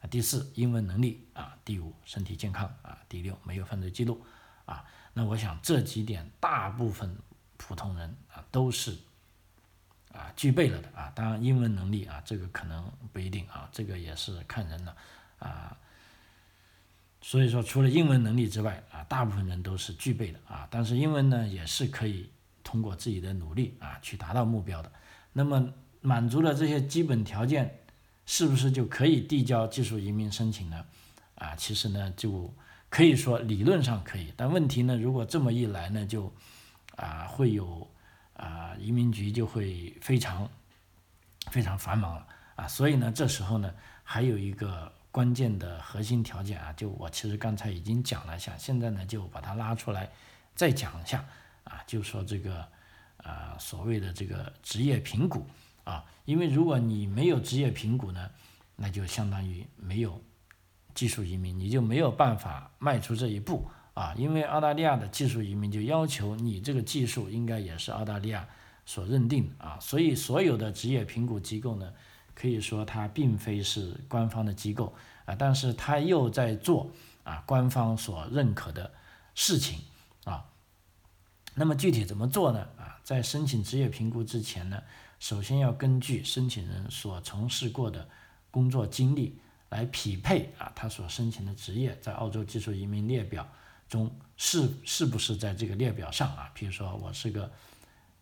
[0.01, 4.25] 啊，第四，英文能力啊，第五，身体健康啊，第六，没有犯罪记录
[4.65, 4.85] 啊。
[5.13, 7.17] 那我想这几点，大部分
[7.57, 8.97] 普通人啊都是
[10.13, 11.13] 啊具备了的啊。
[11.15, 14.97] 当然，英文能力啊，这个可能不一定啊，这个也是看人的
[15.41, 15.77] 啊。
[17.21, 20.69] 所以说，除了英文能力之外，啊，大部分人都是具备的啊。
[20.71, 22.31] 但是英文呢，也是可以
[22.63, 24.93] 通过自己的努力啊，去达到目标的。
[25.33, 27.81] 那么满足了这些基本条件，
[28.29, 30.85] 是不是就可以递交技术移民申请呢？
[31.37, 32.53] 啊，其实呢，就
[32.91, 34.31] 可以说理论上可以。
[34.37, 36.31] 但问题呢，如果这么一来呢，就
[36.97, 37.91] 啊会有
[38.35, 40.47] 啊移民局就会非常
[41.51, 42.69] 非常繁忙了啊。
[42.69, 44.93] 所以呢，这时候呢，还有一个。
[45.11, 50.09] 关键的核心条件啊，就我其实刚才已经讲了一下，现在呢就把它拉出来
[50.55, 51.25] 再讲一下
[51.65, 52.65] 啊，就说这个
[53.17, 55.45] 啊所谓的这个职业评估
[55.89, 58.31] 啊，因为如果你没有职业评估呢，
[58.77, 60.23] 那就相当于没有
[60.95, 68.47] 技术移民，你就没有办法迈出这一步啊，因为澳大利亚的技术移民就要求你这个技术应该也是澳大利亚
[68.85, 71.91] 所认定的啊，所以所有的职业评估机构呢，
[72.35, 76.91] 可以说它并非是官方的机构啊，但是它又在做
[77.25, 78.93] 啊官方所认可的
[79.35, 79.81] 事情
[80.25, 80.45] 啊。
[81.55, 82.61] 那么具体怎么做呢？
[82.77, 84.81] 啊，在申请职业评估之前呢，
[85.21, 88.09] 首先要根据申请人所从事过的
[88.51, 89.39] 工作经历
[89.71, 93.47] 来匹配啊他所申请的职业在澳洲技术移民列表。
[93.89, 96.51] 中是是不是在这个列表上啊？
[96.53, 97.51] 比如说我是个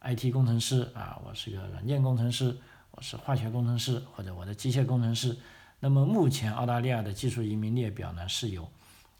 [0.01, 2.57] IT 工程师啊，我是个软件工程师，
[2.93, 5.37] 我是化学工程师或者我的机械工程师。
[5.81, 8.71] 那么目前澳大利亚的技术移民列表呢是有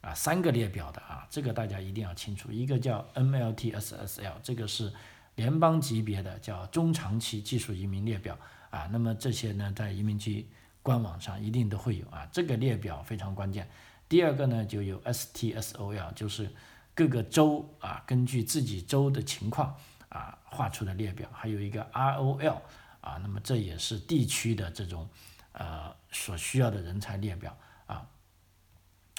[0.03, 2.53] 啊三个列表的啊，这个大家一定要清楚。
[2.53, 4.93] 一个叫 MLTSSL，这个是
[5.37, 8.37] 联邦级别的叫中长期技术移民列表
[8.71, 8.89] 啊。
[8.91, 10.49] 那么这些呢在移民局
[10.83, 13.69] 官网上一定都会有啊，这个列表非常关键。
[14.09, 16.49] 第二个呢，就有 STSOL，就是
[16.95, 19.75] 各个州啊，根据自己州的情况
[20.09, 22.61] 啊画出的列表，还有一个 ROL
[23.01, 25.09] 啊，那么这也是地区的这种
[25.53, 28.07] 呃所需要的人才列表啊。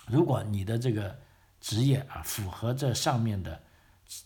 [0.07, 1.19] 如果你的这个
[1.59, 3.61] 职业啊符合这上面的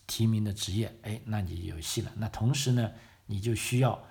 [0.06, 2.12] 提名的职业，哎，那你有戏了。
[2.16, 2.90] 那同时呢，
[3.26, 4.02] 你就需要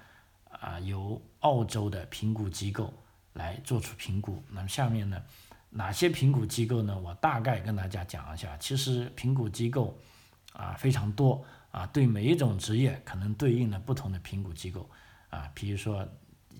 [0.49, 2.93] 啊由澳洲的评估机构
[3.33, 4.43] 来做出评估。
[4.49, 5.21] 那么下面呢？
[5.73, 6.99] 哪些评估机构呢？
[6.99, 8.57] 我大概跟大家讲一下。
[8.57, 9.97] 其实评估机构
[10.51, 14.89] 啊非常多啊，对每一种职业可能对应了不同的评估机构
[15.29, 15.49] 啊。
[15.53, 16.05] 比如说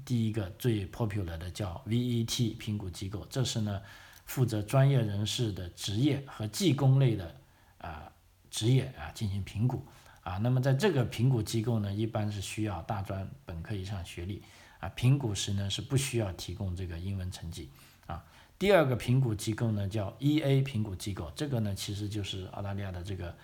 [0.06, 3.82] 第一个最 popular 的叫 VET 评估机构，这是呢
[4.26, 7.36] 负责专业人士的职业和技工类的
[7.80, 8.10] 啊
[8.52, 9.84] 职业啊进行评估
[10.22, 10.38] 啊。
[10.38, 14.44] 那么在这个评估机构呢，一般是需要大专本科以上学历
[14.80, 17.72] 啊，评估时呢是不需要提供这个英文成绩
[18.06, 18.24] 啊。
[18.60, 23.36] 第二个评估机构呢，叫 EA 评估机构，这个呢其实就是澳大利亚的这个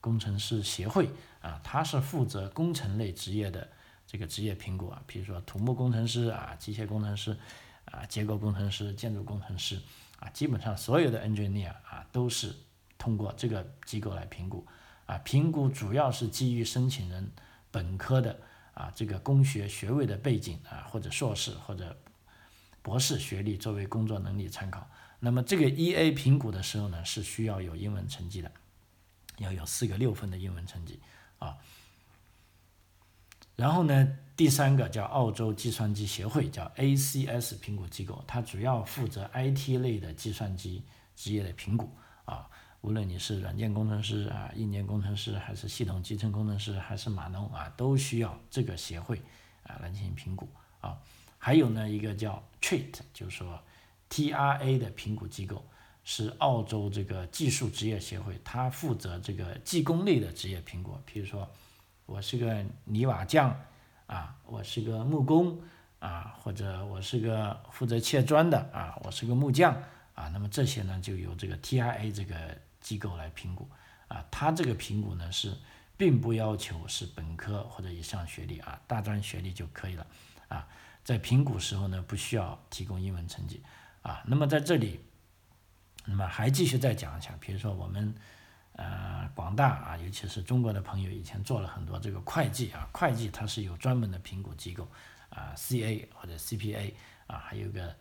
[0.00, 1.08] 工程师协会
[1.40, 3.68] 啊，它是负责工程类职业的
[4.06, 7.36] 这个职业评估啊，比如说土木工程师啊、机械工程师
[7.84, 9.80] 啊、结构工程师、建筑工程师
[10.18, 12.52] 啊，基本上所有的 engineer 啊都是
[13.04, 14.66] 通过这个机构来评估
[15.04, 17.30] 啊，评估主要是基于申请人
[17.70, 18.40] 本科的
[18.72, 21.94] 啊这个工学学位的背景啊，或者硕士或者。
[22.84, 24.86] 博士学历作为工作能力参考，
[25.18, 28.52] 那么这个 E A 评估的时候呢，是需要有英文成绩的，
[29.38, 31.00] 要有四个六分的英文成绩
[31.38, 31.56] 啊。
[33.56, 40.84] 然后呢，第三个叫澳洲计算机协会，叫 A C S 评估机构，它主要负责 I T 类的计算机
[41.16, 41.90] 职业的评估
[42.26, 42.50] 啊。
[42.84, 49.16] 无论你是软件工程师啊、硬件工程师，还是系统集成工程师，还是码农啊，都需要这个协会
[49.62, 50.46] 啊来进行评估
[50.82, 50.98] 啊。
[51.38, 53.58] 还有呢，一个叫 Treat，就是说
[54.10, 55.64] T R A 的评估机构，
[56.04, 60.94] 是澳洲这个技术职业协会，它负责这个技工类的职业评估。
[61.06, 61.50] 比如说，
[62.04, 63.58] 我是个泥瓦匠
[64.04, 65.58] 啊，我是个木工
[66.00, 69.74] 啊，或者我是个负责切砖的啊，我是个木匠
[70.14, 72.36] 啊，那么这些呢，就由这个 T R A 这个
[72.84, 73.68] 机构来评估
[74.06, 74.24] 啊。
[74.30, 75.56] 它这个评估呢是
[75.96, 80.06] 并不要求是本科或者以上学历啊，大专学历就可以了
[80.46, 80.68] 啊。
[81.02, 83.62] 在评估时候呢，不需要提供英文成绩
[84.02, 84.22] 啊。
[84.26, 85.00] 那么在这里，
[86.06, 88.14] 那么还继续再讲一下，比如说我们
[88.72, 94.88] 呃广大啊，尤其是中国的朋友，以前做了很多这个会计啊，会计它是有专门的评估机构
[95.28, 96.94] 啊，CA 或者 CPA
[97.26, 97.94] 啊，还有个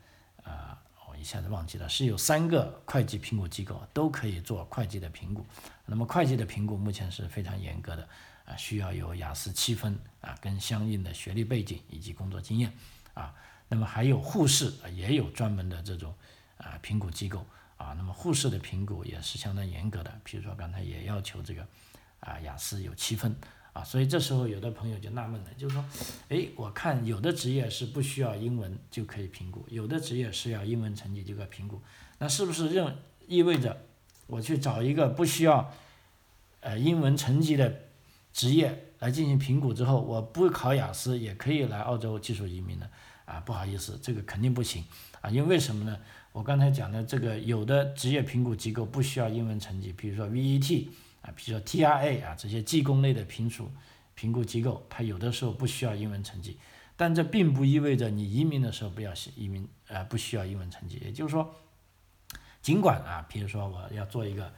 [0.43, 0.78] 呃，
[1.17, 5.45] 一下子忘记了，是有三个会计评估机构都可以做会计的评估。
[5.86, 8.08] 那么会计的评估目前是非常严格的。
[8.45, 12.73] 啊，需要有雅思七分啊，跟相应的学历背景以及工作经验
[13.13, 13.34] 啊。
[13.69, 16.13] 那么还有护士也有专门的这种
[16.58, 17.45] 啊评估机构
[17.78, 17.93] 啊。
[17.95, 21.65] 那么护士的评估也是相当严格的，比如说刚才也要求这个
[22.19, 23.34] 啊雅思有七分
[23.74, 23.84] 啊。
[23.84, 25.84] 所以这时候有的朋友就纳闷了，就是说，
[26.30, 31.82] 哎，我看有的职业是不需要英文就可以评估，有的职业是要英文成绩就可以评估，
[32.20, 32.96] 那是不是认
[33.28, 33.86] 意味着
[34.28, 35.74] 我去找一个不需要
[36.62, 37.82] 呃英文成绩的？
[38.34, 42.90] 职业来进行评估之后，我不考雅思也可以来澳洲技术移民呢
[43.26, 43.40] 啊？
[43.42, 44.84] 不好意思，这个肯定不行
[45.22, 45.30] 啊！
[45.30, 45.96] 因为为什么呢？
[46.32, 50.88] 我刚才讲的这个有的职业评估机构不需要英文成绩，比如说 VET
[51.24, 53.72] 啊，比如说 TRA 啊这些技工类的评属
[54.14, 56.60] 评估机构，它有的时候不需要英文成绩，
[56.96, 61.02] 但这并不意味着你移民的时候不要移民呃不需要英文成绩。
[61.04, 61.52] 也就是说，
[62.62, 64.54] 尽管啊，比如说我要做一个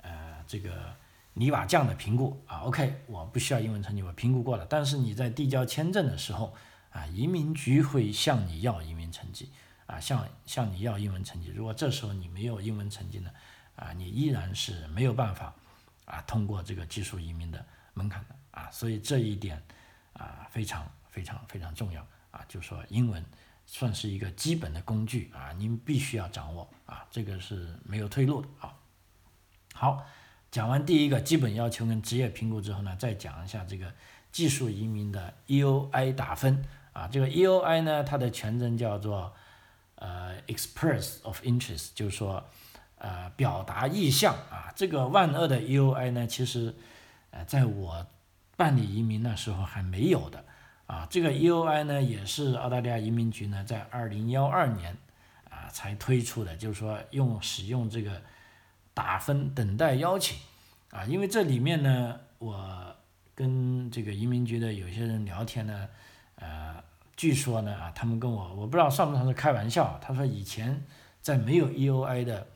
[0.00, 0.96] 呃这个。
[1.38, 4.64] 泥瓦匠的评估啊，OK，我不需要英文成绩，我评估过了。
[4.64, 6.54] 但是你在递交签证的时候
[6.88, 9.50] 啊，移民局会向你要移民成绩
[9.84, 11.52] 啊，向向你要英文成绩。
[11.54, 13.30] 如果这时候你没有英文成绩呢，
[13.74, 15.54] 啊，你依然是没有办法
[16.06, 19.62] 啊通过这个技术移民的门槛的啊，所以这一点
[20.14, 23.22] 啊非常非常非常重要啊，就说英文
[23.66, 28.72] 算是一个基本的工具啊，您必须要掌握啊，这个是没有退路的啊。
[29.74, 30.06] 好，
[30.50, 33.92] 讲完第一个基本要求跟职业评估之后呢，再讲一下这个
[34.32, 39.34] 技术移民的 EOI 打分啊，这个 EOI 呢，它的全称叫做
[39.96, 42.42] 呃 Express of Interest，就是说。
[42.98, 46.74] 呃，表达意向啊，这个万恶的 EOI 呢，其实，
[47.30, 48.06] 呃，在我
[48.56, 50.42] 办理移民那时候还没有的
[50.86, 51.06] 啊。
[51.10, 54.96] 这个 EOI 呢，也是澳大利亚移民局呢在二零幺二年
[55.50, 58.22] 啊才推出的，就是说用使用这个
[58.94, 60.38] 打分等待邀请
[60.90, 61.04] 啊。
[61.04, 62.96] 因为这里面呢，我
[63.34, 65.88] 跟这个移民局的有些人聊天呢，
[66.36, 66.82] 呃，
[67.14, 70.82] 据说呢啊，他们跟我我不知道算不算是开玩笑，他说以前
[71.20, 72.46] 在没有 EOI 的。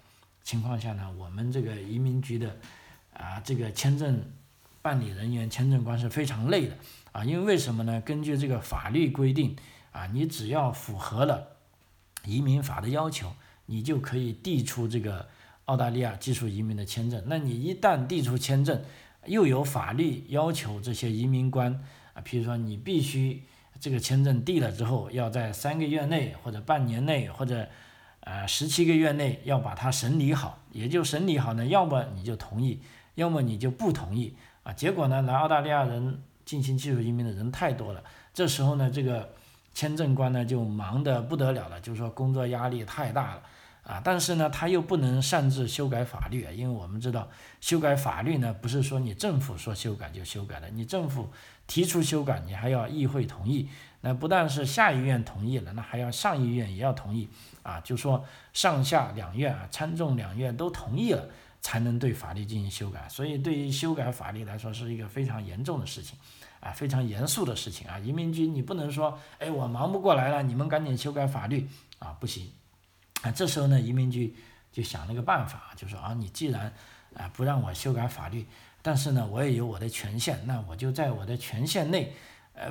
[0.51, 2.57] 情况下呢，我们这个移民局的
[3.15, 4.21] 啊，这个签证
[4.83, 6.77] 办理人员、签证官是非常累的
[7.13, 8.01] 啊，因为为什么呢？
[8.01, 9.55] 根据这个法律规定
[9.93, 11.51] 啊，你只要符合了
[12.25, 13.33] 移民法的要求，
[13.67, 15.29] 你就可以递出这个
[15.67, 17.23] 澳大利亚技术移民的签证。
[17.29, 18.83] 那你一旦递出签证，
[19.27, 21.81] 又有法律要求这些移民官
[22.13, 23.45] 啊，比如说你必须
[23.79, 27.69] 这个签证递了之后，要在三个月内或者半年内或者。
[28.21, 32.81] 呃，十七个月内要把它审理好，也就审理好呢，要么你就同意，
[33.15, 34.73] 要么你就不同意啊。
[34.73, 38.05] 结果呢，来澳大利亚人进行技术移民的人太多了，
[38.35, 39.31] 这时候呢，这个
[39.73, 43.43] 签证官呢就忙得不得了了，就是说工作压力太大了
[43.85, 44.03] 啊。
[44.05, 47.27] 但是呢，他又不能擅自修改法律，因为我们知道
[47.63, 51.31] 修改法律呢，不是说你政府说修改就修改的，你政府
[51.67, 53.69] 提出修改，你还要议会同意。
[54.03, 57.29] 那不但是下议院同意了，那还要上议院也要同意
[57.63, 61.29] 啊，就说上下两院啊，参众两院都同意了，
[61.61, 63.07] 才能对法律进行修改。
[63.11, 66.19] 所以对于修改法律来说，是一个非常严重的事情
[66.61, 67.99] 啊，非常严肃的事情啊。
[67.99, 72.51] 移民局你不能说，哎，我忙不过来了，你们赶紧修改法律啊，不行
[73.21, 73.31] 啊。
[73.31, 74.35] 这时候呢，移民局
[74.73, 76.73] 就想了个办法，就说啊，你既然
[77.15, 78.47] 啊不让我修改法律，
[78.81, 82.15] 但是呢，我也有我的权限，那我就在我的权限内。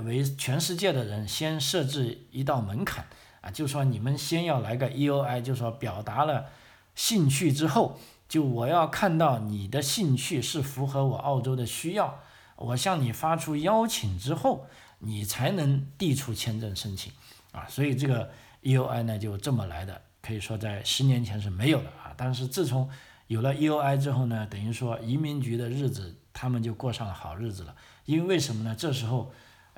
[0.06, 3.06] 为全世界的人先设置一道门槛
[3.41, 6.45] 啊，就说你们先要来个 EOI，就说表达了
[6.93, 7.97] 兴趣之后，
[8.28, 12.19] 就我要看到你的兴趣是符合我澳洲的需要，
[12.58, 14.67] 我向你发出邀请之后，
[14.99, 17.12] 你才能递出签证申请
[17.52, 17.65] 啊。
[17.67, 18.30] 所以这个
[18.62, 22.13] EOI 呢就这么来的，可以说在十年前是没有的啊。
[22.15, 22.89] 但是自从
[23.28, 27.75] 有了 EOI 之后呢，等于说移民局的日子他们就过上了好日子了，
[28.06, 28.75] 因为为什么呢？
[28.78, 29.32] 这时候。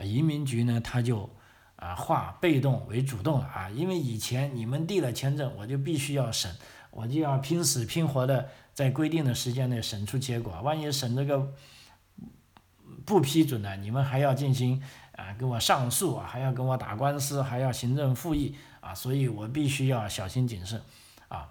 [0.03, 1.29] 移民局呢，他就
[1.75, 6.55] 啊化被动为主动了啊，因为以前你们递了签证，我就必须要审，
[6.91, 11.53] 我就要拼死拼活的在规定的时间内审出结果，万一审这个
[13.05, 14.81] 不批准呢，你们还要进行
[15.15, 20.81] 啊跟我上诉啊，还要跟我打官司，还要行政复议啊，所以我必须要小心谨慎
[21.27, 21.49] 啊，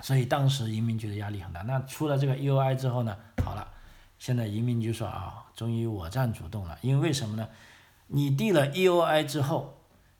[0.00, 1.62] 所以当时移民局的压力很大。
[1.62, 3.68] 那出了这个 EOI 之后呢，好了。
[4.22, 7.48] 现在移民局说啊，终于我占主动了，因为为什么呢？
[8.06, 9.76] 你递了 EOI 之后，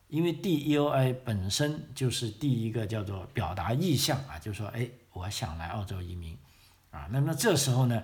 [0.08, 6.36] 因为递 EOI 本身就是第一个叫做表达意向啊，就说哎，我想来澳洲移民
[6.90, 8.02] 啊，那么这时候呢，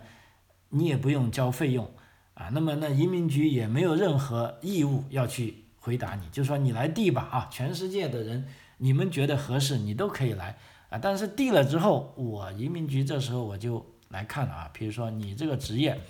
[0.69, 1.91] 你也不用交费用
[2.35, 10.57] 啊，那么那移民局也没有任何义务要去回答你，就说你来递吧啊，全世界的人你们觉得合适，你都可以来
[10.91, 13.85] 啊，但是递了之后，我移民局这时候我就。
[14.09, 16.01] 来看啊，比如说你这个职业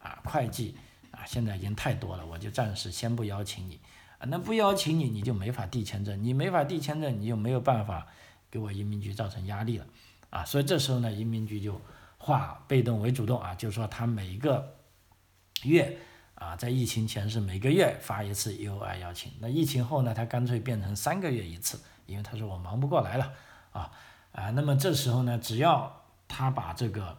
[0.00, 0.76] 啊，会计
[1.10, 3.80] 啊，现在已经太多了，我就暂时先不邀请你
[4.18, 4.26] 啊。
[4.28, 8.06] 那不邀请你，你就没法递签证，你没法递签证，你就没有办法
[8.50, 9.86] 给我移民局造成压力了
[10.30, 10.44] 啊。
[10.44, 11.80] 所以这时候呢，移民局就
[12.18, 14.76] 化被动为主动啊，就是说他每个
[15.64, 15.98] 月
[16.34, 23.32] 啊，在疫情前是每个月发一次 U I 邀请，那疫情后呢，他干脆变成三个月一次，因为他说我忙不过来了
[23.72, 23.90] 啊
[24.30, 24.50] 啊。
[24.50, 27.18] 那么这时候呢，只要他把这个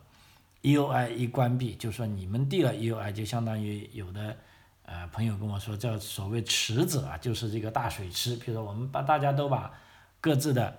[0.62, 4.36] EOI 一关闭，就说你们递了 EOI，就相当于有的
[4.84, 8.36] 呃朋友跟我说，叫所谓池子啊，就是这个大水池。
[8.36, 9.72] 比如说我们把大家都把
[10.20, 10.76] 各自的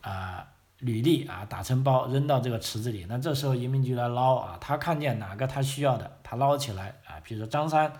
[0.00, 0.46] 啊
[0.78, 7.18] 履历啊打成包扔到这个池子里，那这时候移民局来捞啊，他看见哪个他需要的，他捞起来啊。
[7.24, 7.92] 比如说张三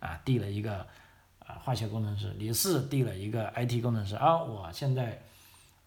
[0.00, 0.86] 啊递了一个
[1.38, 5.22] 啊化学工程师，李四递了一个 IT 工程师啊，我现在。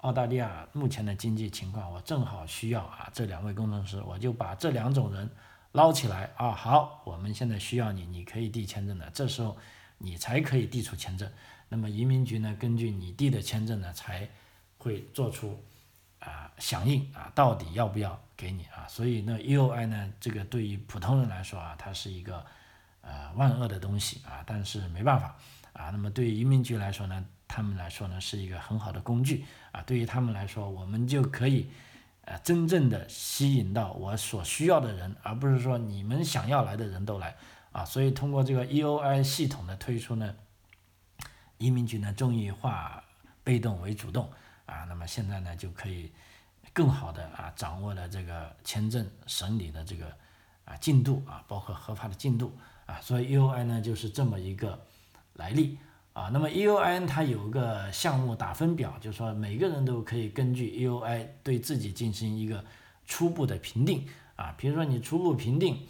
[0.07, 5.29] 澳大利亚目前的经济情况，我正好需要啊这两位工程师，我就把这两种人
[5.73, 6.51] 捞起来啊。
[6.51, 9.57] 好，我们现在需要你，你可以递签证的，这时候
[9.97, 11.29] 你才可以递出签证。
[11.67, 14.25] 那么移民局呢，根据你递的签证呢，才
[14.77, 15.61] 会做出
[16.19, 18.87] 啊响应啊，到底要不要给你啊？
[18.87, 22.45] 所以呢，EOI 呢，这个对于普通人来说啊，它是一个
[23.01, 25.35] 呃万恶的东西啊，但是没办法
[25.77, 25.89] 啊。
[25.91, 29.81] 那么对于移民局来说呢，他们来说呢是一个很好的工具啊。
[29.85, 31.69] 对于他们来说，我们就可以
[32.25, 37.35] 呃真正的吸引到我所需要的人，而不是说你们想要来的人都来
[37.71, 37.85] 啊。
[37.85, 40.35] 所以通过这个 EOI 系统的推出呢，
[41.57, 43.03] 移民局呢终于化
[43.43, 44.29] 被动为主动。
[44.65, 46.11] 啊，那么现在呢就可以
[46.73, 50.13] 更好的啊掌握了这个签证审理的这个
[50.65, 52.53] 啊进度啊，包括合法的进度
[52.85, 54.77] 啊，所以 EOI 呢就是这么一个
[55.37, 55.77] 来历
[56.13, 56.29] 啊。
[56.33, 62.63] 那么 EOI 它有个项目打分表，就是说每个人都可以根据 EOI 对自己进行一个
[63.05, 64.53] 初步的评定啊。
[64.57, 65.87] 比如说你初步评定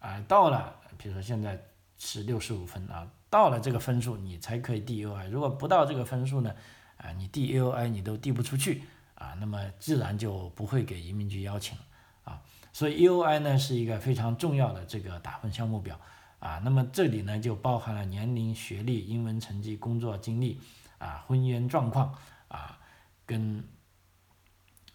[0.00, 1.58] 啊到了，比如说现在
[1.96, 6.54] 是六十五分啊，到了这个分数你才可以递 EOI，如果不到这个分数呢？
[6.98, 8.82] 啊，你递 E O I 你都递不出去
[9.14, 11.84] 啊，那么自然就不会给移民局邀请了
[12.24, 12.42] 啊。
[12.72, 15.96] 所以 E O I 呢是一个非常重要的这个打分项目表
[16.40, 16.60] 啊。
[16.64, 20.60] 那么这里呢就包含了年龄、学历、英文成绩、工作经历
[20.98, 22.14] 啊、婚姻状况
[22.48, 22.78] 啊，
[23.24, 23.64] 跟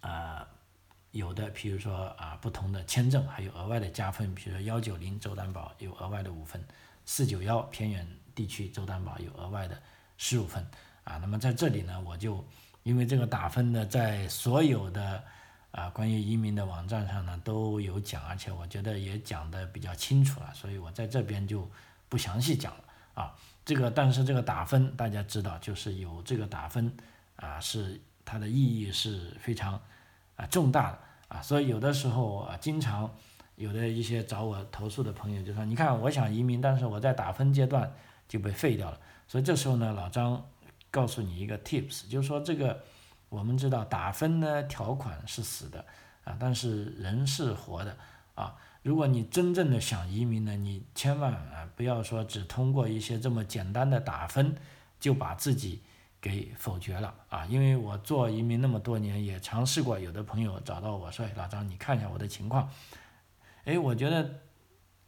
[0.01, 0.47] 啊
[1.11, 6.63] 有的比如说啊不同的签证还有额外的加分，比如说幺九零州担保有额外的五分，
[7.05, 9.81] 四九幺偏远地区州担保有额外的
[10.17, 10.65] 十五分。
[11.03, 12.45] 啊，那么在这里呢，我就
[12.83, 15.23] 因为这个打分呢，在所有的
[15.73, 21.69] 啊关于移民的网站上呢都有讲，而且我觉得也讲的比较清楚了，所以我在这边就
[22.07, 22.83] 不详细讲了
[23.15, 23.35] 啊。
[23.65, 26.95] 这个但是这个打分大家知道，就是有这个打分
[27.35, 29.81] 啊，是它的意义是非常
[30.35, 33.13] 啊重大的啊，所以有的时候啊，经常
[33.55, 37.93] 有的一些找我投诉的朋友就说，你看我想移民，但是我在打分阶段
[38.27, 40.43] 就被废掉了，所以这时候呢，老张。
[40.93, 42.83] 告诉你一个 tips，就是说这个
[43.33, 45.83] 我们知道打分呢条款是死的
[46.23, 47.97] 啊，但是人是活的
[48.35, 48.55] 啊。
[48.83, 54.55] 如果你真正的想移民呢，你千万啊不要说只通过一些这么简单的打分
[54.99, 55.81] 就把自己
[56.21, 57.43] 给否决了啊。
[57.47, 62.69] 因为我做移民那么多年，也尝试过，有的朋友找到我说：“老张，你看一下我的情况。”
[63.65, 64.41] 哎，我觉得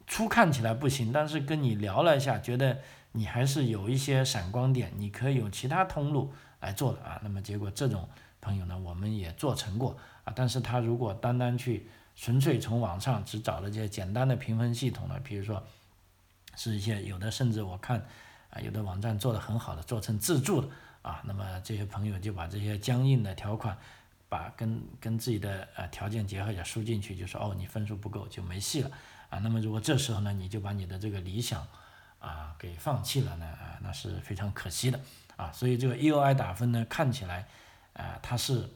[0.08, 2.78] 初看起来不行，但是跟你聊了一下，觉得。
[3.12, 6.34] 你还是有一些闪光点，你可以有其他通路
[6.66, 7.20] 来做的啊。
[7.22, 8.08] 那么结果这种
[8.40, 10.32] 朋友呢，我们也做成过啊。
[10.34, 15.62] 但是他如果单单去纯粹从网上只找了这些简单的评分系统呢，比如说
[16.56, 18.04] 是一些有的甚至我看
[18.50, 20.68] 啊，有的网站做的很好的，做成自助的
[21.02, 21.22] 啊。
[21.24, 23.78] 那么这些朋友就把这些僵硬的条款，
[24.28, 28.90] 把跟跟自己的呃条件结合也输进去，就说哦你分数不够就没戏了
[29.30, 29.38] 啊。
[29.38, 31.64] 那么如果这时候呢，你就把你的这个理想。
[32.26, 35.00] 啊，给放弃了呢，啊，那是非常可惜的，
[35.36, 37.46] 啊，所以这个 EOI 打分呢，看起来，
[37.92, 38.68] 啊，它是，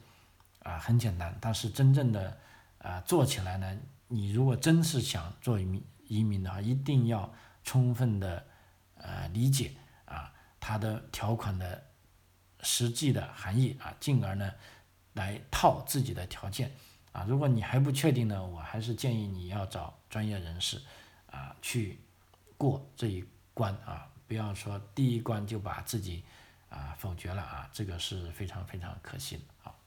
[0.62, 2.38] 啊，很简单，但是真正的，
[2.78, 3.76] 啊，做起来呢，
[4.06, 7.28] 你如果真是想做移民移民的话，一定要
[7.64, 8.46] 充分的，
[8.94, 9.72] 呃，理解，
[10.04, 11.82] 啊，它的条款的
[12.60, 14.52] 实际的含义，啊，进而呢，
[15.14, 16.70] 来套自己的条件，
[17.10, 20.80] 啊，如果你还不确定呢，我还是建议你要找专业人士，
[21.32, 21.98] 啊，去。
[22.60, 23.24] 过这一
[23.60, 26.24] 关啊，不要说第一关就把自己
[26.70, 29.42] 啊否决了啊，这个是非常非常可惜的。
[29.60, 29.78] 好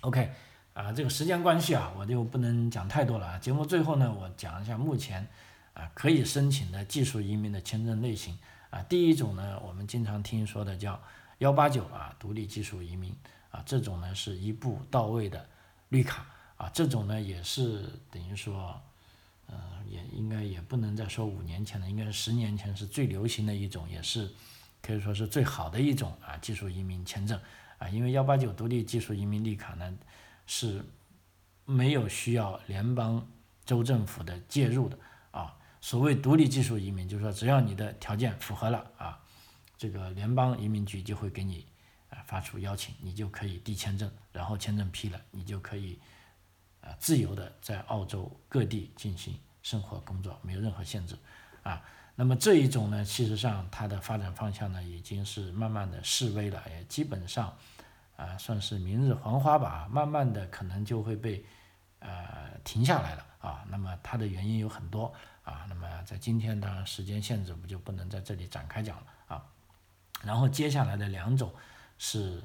[0.00, 0.30] ，OK
[0.74, 3.38] 啊，这个时间关系啊，我就不能讲太多了啊。
[3.38, 5.26] 节目最后呢，我讲一下目前
[5.72, 8.38] 啊可以申请的技术移民的签证类型
[8.68, 8.82] 啊。
[8.82, 11.00] 第一种呢，我们经常听说的叫
[11.38, 13.16] 幺八九啊，独立技术移民
[13.50, 15.48] 啊，这种呢是一步到位的
[15.88, 16.26] 绿卡
[16.58, 18.78] 啊，这种呢也是等于说。
[19.52, 24.30] 呃，也应该也不能再说五年前了，应该是十年前是最流行的一种，也是
[24.80, 27.38] 可以说是最好的一种啊技术移民签证
[27.76, 29.94] 啊，因为幺八九独立技术移民绿卡呢
[30.46, 30.82] 是
[31.66, 33.28] 没有需要联邦
[33.66, 34.98] 州政府的介入的
[35.32, 35.54] 啊。
[35.82, 39.20] 所谓独立技术移民，就是说只要你的条件符合了啊，
[39.76, 41.66] 这个联邦移民局就会给你
[42.08, 45.98] 啊发出邀请，你就可以递签证，然后签证批了，你就可以。
[46.82, 51.16] 啊，自由的在澳洲各地进行生活工作，没有任何限制，
[51.62, 51.80] 啊，
[52.16, 57.56] 那么这一种呢，其实上它的发展方向呢，已经是慢慢的示威了，也基本上，
[58.16, 61.44] 啊，算是明日黄花吧，慢慢的可能就会被，
[62.00, 65.14] 呃，停下来了，啊，那么它的原因有很多，
[65.44, 69.44] 啊，那么在今天当然时间限制，我就不能在这里展开讲了，啊，
[70.24, 71.54] 然后接下来的两种
[71.96, 72.42] 是，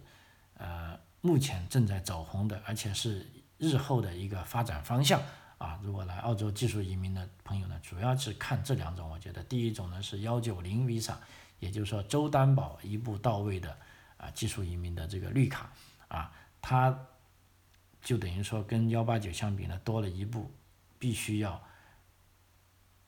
[0.57, 3.25] 呃，目前正在走红的，而且是。
[3.58, 5.22] 日后的一个发展方向
[5.58, 9.10] 啊，如果来澳洲技术移民的朋友呢，主要是看这两种。
[9.10, 11.16] 我觉得第一种呢是幺九零 visa，
[11.60, 13.76] 也就是说州担保一步到位的
[14.18, 15.72] 啊技术移民的这个绿卡
[16.08, 16.32] 啊，
[16.62, 17.08] 它
[18.03, 20.51] 就等于说跟幺八九相比呢，多了一步，
[20.99, 21.62] 必须要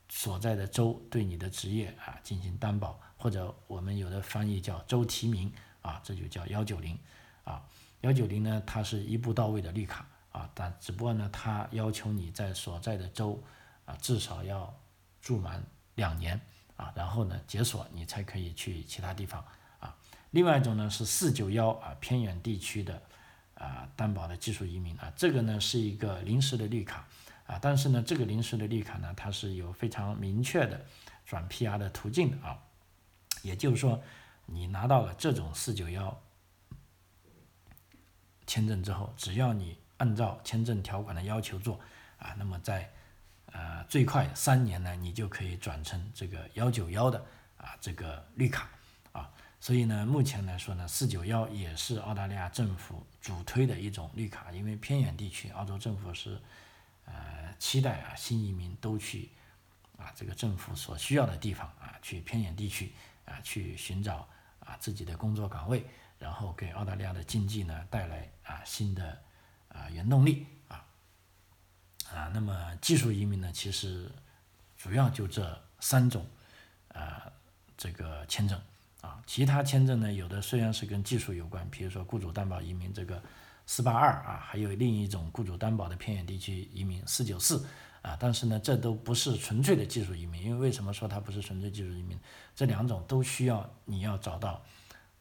[0.10, 6.98] 所在的州对你的职业啊进行担保，或者我们有的翻译叫州提名啊，这就叫幺九零
[7.44, 7.64] 啊。
[8.02, 13.42] 幺九零呢，它是一步到位的绿卡啊，但只不过呢，它要求你在所在的州
[13.86, 14.74] 啊至少要
[15.22, 15.64] 住满
[15.96, 16.40] 两年
[16.76, 19.44] 啊，然后呢解锁你才可以去其他地方
[19.80, 19.96] 啊。
[20.32, 23.02] 另外一种呢是四九幺啊偏远地区的
[23.56, 27.08] 啊担保的技术移民啊，这个呢是一个临时的绿卡
[27.48, 30.86] 啊，但是呢这个临时的绿卡呢它是有非常明确的
[31.26, 32.60] 转 PR 的途径啊，
[33.42, 34.02] 也就是说
[34.46, 36.22] 你拿到了这种四九幺。
[38.48, 41.80] 签证之后，只要你按照签证条款的要求做
[42.18, 42.90] 啊，那么在
[43.54, 47.24] 呃最快三年呢，你就可以转成这个幺九幺的
[47.58, 48.68] 啊这个绿卡
[49.12, 49.32] 啊。
[49.62, 56.42] 所以呢，目前来说呢，四九幺也是澳大利亚政府主推的一种绿卡，因为偏远地区，澳洲政府是
[57.06, 57.14] 呃
[57.60, 59.30] 期待啊新移民都去
[59.98, 62.92] 啊这个政府所需要的地方啊去偏远地区
[63.26, 64.28] 啊去寻找
[64.60, 65.86] 啊自己的工作岗位。
[66.18, 69.18] 然后给澳大利亚的经济呢带来啊新的
[69.70, 70.86] 啊原动力啊
[72.12, 74.12] 啊，那么技术移民呢，其实
[74.78, 76.26] 主要就这三种
[76.90, 77.32] 啊
[77.78, 78.60] 这个签证
[79.02, 83.22] 啊，其他签证呢有的虽然是跟技术有关，比如说雇主担保移民这个
[83.66, 87.66] 四八二啊，还有另一种雇主担保的偏远地区移民四九四
[88.02, 92.20] 啊，但是呢这都不是纯粹的技术移民，因为为什么说它不是纯粹技术移民？
[92.56, 94.62] 这两种都需要你要找到。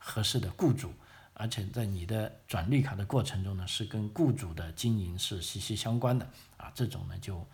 [0.00, 0.92] 合适的雇主，
[1.38, 7.46] 而且在你的转绿卡的过程中呢，是跟雇主的经营是息息相关的啊，这种呢就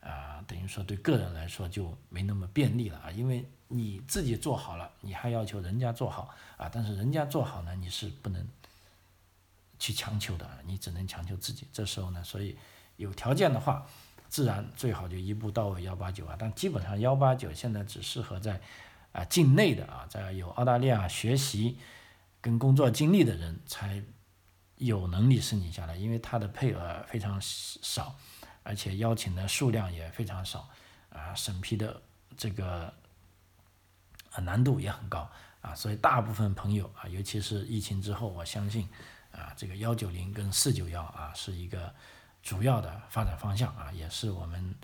[0.00, 6.28] 啊等于说对个人来说就没那么便利了啊，因为你自己做好了，你还要求人家做好
[6.58, 8.46] 啊，但是人家做好呢，你是不能
[9.78, 11.66] 去强求的，你只能强求自己。
[11.72, 12.54] 这时候呢，所以
[12.96, 13.86] 有条件的话，
[14.28, 18.60] 自然最好就一步到位幺八九啊，但基本上幺八九现在只适合在
[19.12, 21.78] 啊境内的啊，在有澳大利亚学习。
[22.40, 24.02] 跟工作经历的人才
[24.76, 28.16] 有能力申请下来，因为他的配额非常少，
[28.62, 30.68] 而且邀请的数量也非常少，
[31.10, 32.00] 啊，审批的
[32.36, 32.92] 这个
[34.32, 35.30] 啊难度也很高
[35.60, 38.88] 啊，所以大部分朋友啊，尤其是疫情之后，我相信
[39.32, 41.94] 啊，这个幺九零跟四九幺啊是一个
[42.42, 44.74] 主要的发展方向啊，也是我们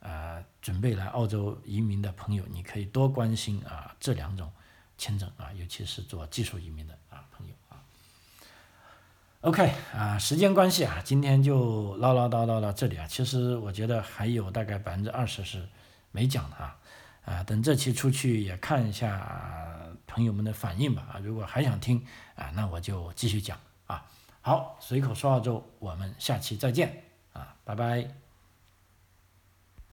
[0.00, 4.50] 啊准备来澳洲移民的朋友，你可以多关心啊这两种。
[4.98, 7.76] 签证啊，尤其是做技术移民的啊朋友啊。
[9.42, 13.06] OK 啊，时间关系啊，今天就唠唠叨叨到这里啊。
[13.06, 15.68] 其实我觉得还有大概百分之二十是
[16.10, 16.78] 没讲的啊
[17.24, 21.18] 啊，等这期出去也看一下朋友们的反应吧啊。
[21.18, 24.04] 如果还想听啊，那我就继续讲啊。
[24.40, 28.25] 好，随口说澳洲，我们下期再见啊，拜拜。